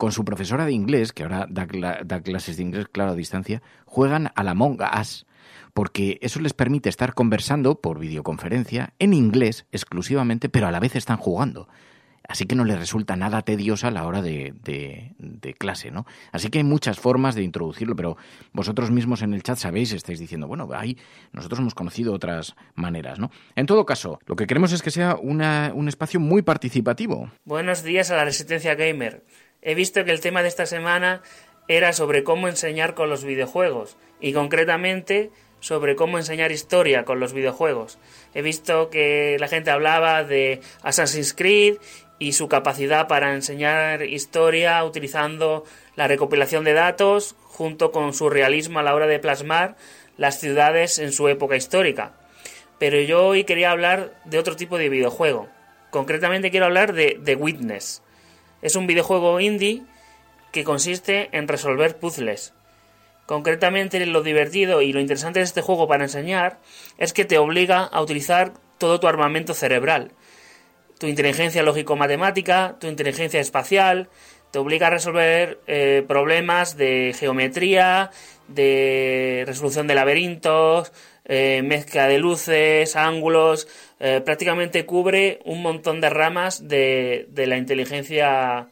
Con 0.00 0.12
su 0.12 0.24
profesora 0.24 0.64
de 0.64 0.72
inglés, 0.72 1.12
que 1.12 1.24
ahora 1.24 1.46
da, 1.50 1.66
clases 2.22 2.56
de 2.56 2.62
inglés, 2.62 2.86
claro, 2.90 3.10
a 3.10 3.14
distancia, 3.14 3.60
juegan 3.84 4.32
a 4.34 4.42
la 4.42 4.54
Monga 4.54 4.98
Us, 4.98 5.26
porque 5.74 6.18
eso 6.22 6.40
les 6.40 6.54
permite 6.54 6.88
estar 6.88 7.12
conversando 7.12 7.82
por 7.82 7.98
videoconferencia 7.98 8.94
en 8.98 9.12
inglés 9.12 9.66
exclusivamente, 9.72 10.48
pero 10.48 10.66
a 10.68 10.70
la 10.70 10.80
vez 10.80 10.96
están 10.96 11.18
jugando 11.18 11.68
así 12.30 12.46
que 12.46 12.54
no 12.54 12.64
le 12.64 12.76
resulta 12.76 13.16
nada 13.16 13.42
tediosa 13.42 13.90
la 13.90 14.06
hora 14.06 14.22
de, 14.22 14.54
clase, 15.58 15.90
¿no? 15.90 16.06
Así 16.30 16.48
que 16.48 16.58
hay 16.58 16.64
muchas 16.64 16.98
formas 17.00 17.34
de 17.34 17.42
introducirlo, 17.42 17.96
pero 17.96 18.16
vosotros 18.52 18.92
mismos 18.92 19.22
en 19.22 19.34
el 19.34 19.42
chat 19.42 19.58
sabéis, 19.58 19.92
estáis 19.92 20.20
diciendo, 20.20 20.46
bueno, 20.46 20.68
ahí 20.72 20.96
nosotros 21.32 21.58
hemos 21.58 21.74
conocido 21.74 22.14
otras 22.14 22.54
maneras, 22.74 23.18
¿no? 23.18 23.32
En 23.56 23.66
todo 23.66 23.84
caso, 23.84 24.20
lo 24.26 24.36
que 24.36 24.46
queremos 24.46 24.72
es 24.72 24.80
que 24.80 24.92
sea 24.92 25.16
un 25.16 25.88
espacio 25.88 26.20
muy 26.20 26.42
participativo. 26.42 27.30
Buenos 27.44 27.82
días 27.82 28.12
a 28.12 28.16
la 28.16 28.24
Resistencia 28.24 28.76
Gamer. 28.76 29.24
He 29.62 29.74
visto 29.74 30.04
que 30.04 30.12
el 30.12 30.20
tema 30.20 30.42
de 30.42 30.48
esta 30.48 30.66
semana 30.66 31.22
era 31.68 31.92
sobre 31.92 32.24
cómo 32.24 32.48
enseñar 32.48 32.94
con 32.94 33.10
los 33.10 33.24
videojuegos 33.24 33.96
y 34.20 34.32
concretamente 34.32 35.30
sobre 35.60 35.96
cómo 35.96 36.18
enseñar 36.18 36.52
historia 36.52 37.04
con 37.04 37.20
los 37.20 37.32
videojuegos. 37.32 37.98
He 38.34 38.42
visto 38.42 38.88
que 38.88 39.36
la 39.38 39.48
gente 39.48 39.70
hablaba 39.70 40.24
de 40.24 40.60
Assassin's 40.82 41.34
Creed 41.34 41.76
y 42.18 42.32
su 42.32 42.48
capacidad 42.48 43.06
para 43.06 43.34
enseñar 43.34 44.02
historia 44.02 44.82
utilizando 44.84 45.64
la 45.94 46.08
recopilación 46.08 46.64
de 46.64 46.72
datos 46.72 47.36
junto 47.44 47.92
con 47.92 48.14
su 48.14 48.30
realismo 48.30 48.78
a 48.78 48.82
la 48.82 48.94
hora 48.94 49.06
de 49.06 49.18
plasmar 49.18 49.76
las 50.16 50.40
ciudades 50.40 50.98
en 50.98 51.12
su 51.12 51.28
época 51.28 51.56
histórica. 51.56 52.12
Pero 52.78 52.98
yo 53.00 53.26
hoy 53.26 53.44
quería 53.44 53.70
hablar 53.70 54.14
de 54.24 54.38
otro 54.38 54.56
tipo 54.56 54.78
de 54.78 54.88
videojuego. 54.88 55.48
Concretamente 55.90 56.50
quiero 56.50 56.66
hablar 56.66 56.94
de 56.94 57.20
The 57.22 57.34
Witness. 57.36 58.02
Es 58.62 58.76
un 58.76 58.86
videojuego 58.86 59.40
indie 59.40 59.82
que 60.52 60.64
consiste 60.64 61.28
en 61.32 61.48
resolver 61.48 61.98
puzzles. 61.98 62.54
Concretamente 63.26 64.04
lo 64.06 64.22
divertido 64.22 64.82
y 64.82 64.92
lo 64.92 65.00
interesante 65.00 65.38
de 65.38 65.44
este 65.44 65.62
juego 65.62 65.86
para 65.86 66.04
enseñar 66.04 66.58
es 66.98 67.12
que 67.12 67.24
te 67.24 67.38
obliga 67.38 67.84
a 67.84 68.02
utilizar 68.02 68.52
todo 68.78 68.98
tu 68.98 69.06
armamento 69.06 69.54
cerebral 69.54 70.12
tu 71.00 71.06
inteligencia 71.06 71.62
lógico-matemática, 71.62 72.76
tu 72.78 72.86
inteligencia 72.86 73.40
espacial, 73.40 74.10
te 74.50 74.58
obliga 74.58 74.88
a 74.88 74.90
resolver 74.90 75.58
eh, 75.66 76.04
problemas 76.06 76.76
de 76.76 77.14
geometría, 77.18 78.10
de 78.48 79.44
resolución 79.46 79.86
de 79.86 79.94
laberintos, 79.94 80.92
eh, 81.24 81.62
mezcla 81.64 82.06
de 82.06 82.18
luces, 82.18 82.96
ángulos, 82.96 83.66
eh, 84.00 84.20
prácticamente 84.24 84.86
cubre 84.86 85.40
un 85.44 85.62
montón 85.62 86.00
de 86.00 86.10
ramas 86.10 86.68
de, 86.68 87.26
de 87.30 87.46
la 87.46 87.56
inteligencia 87.56 88.68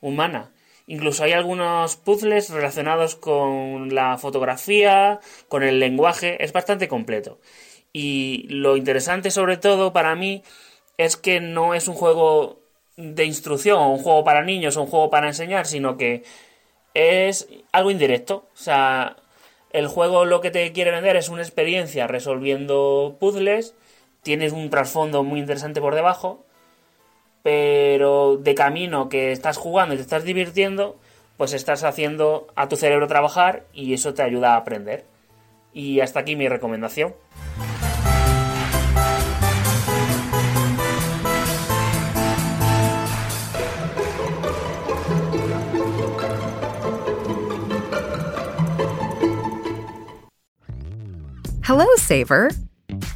humana. 0.00 0.52
Incluso 0.86 1.24
hay 1.24 1.32
algunos 1.32 1.96
puzzles 1.96 2.50
relacionados 2.50 3.14
con 3.14 3.94
la 3.94 4.18
fotografía, 4.18 5.20
con 5.48 5.62
el 5.62 5.78
lenguaje, 5.78 6.42
es 6.42 6.52
bastante 6.52 6.88
completo. 6.88 7.38
Y 7.92 8.46
lo 8.48 8.76
interesante 8.76 9.30
sobre 9.30 9.58
todo 9.58 9.92
para 9.92 10.14
mí 10.14 10.42
es 10.96 11.16
que 11.16 11.40
no 11.40 11.74
es 11.74 11.88
un 11.88 11.94
juego 11.94 12.62
de 12.96 13.24
instrucción 13.24 13.80
un 13.82 13.98
juego 13.98 14.24
para 14.24 14.44
niños 14.44 14.76
o 14.76 14.82
un 14.82 14.88
juego 14.88 15.10
para 15.10 15.28
enseñar, 15.28 15.66
sino 15.66 15.96
que 15.96 16.24
es 16.94 17.48
algo 17.72 17.90
indirecto. 17.90 18.48
O 18.52 18.56
sea, 18.56 19.16
el 19.72 19.86
juego 19.86 20.24
lo 20.24 20.40
que 20.40 20.50
te 20.50 20.72
quiere 20.72 20.90
vender 20.90 21.16
es 21.16 21.28
una 21.28 21.42
experiencia 21.42 22.06
resolviendo 22.06 23.16
puzzles, 23.18 23.74
tienes 24.22 24.52
un 24.52 24.70
trasfondo 24.70 25.24
muy 25.24 25.40
interesante 25.40 25.80
por 25.80 25.94
debajo, 25.94 26.44
pero 27.42 28.36
de 28.36 28.54
camino 28.54 29.08
que 29.08 29.32
estás 29.32 29.56
jugando 29.56 29.94
y 29.94 29.96
te 29.96 30.02
estás 30.02 30.24
divirtiendo, 30.24 30.96
pues 31.36 31.52
estás 31.52 31.84
haciendo 31.84 32.46
a 32.54 32.68
tu 32.68 32.76
cerebro 32.76 33.08
trabajar 33.08 33.64
y 33.72 33.94
eso 33.94 34.14
te 34.14 34.22
ayuda 34.22 34.54
a 34.54 34.56
aprender. 34.56 35.04
Y 35.72 36.00
hasta 36.00 36.20
aquí 36.20 36.36
mi 36.36 36.48
recomendación. 36.48 37.14
Hello, 51.64 51.86
Saver. 51.96 52.50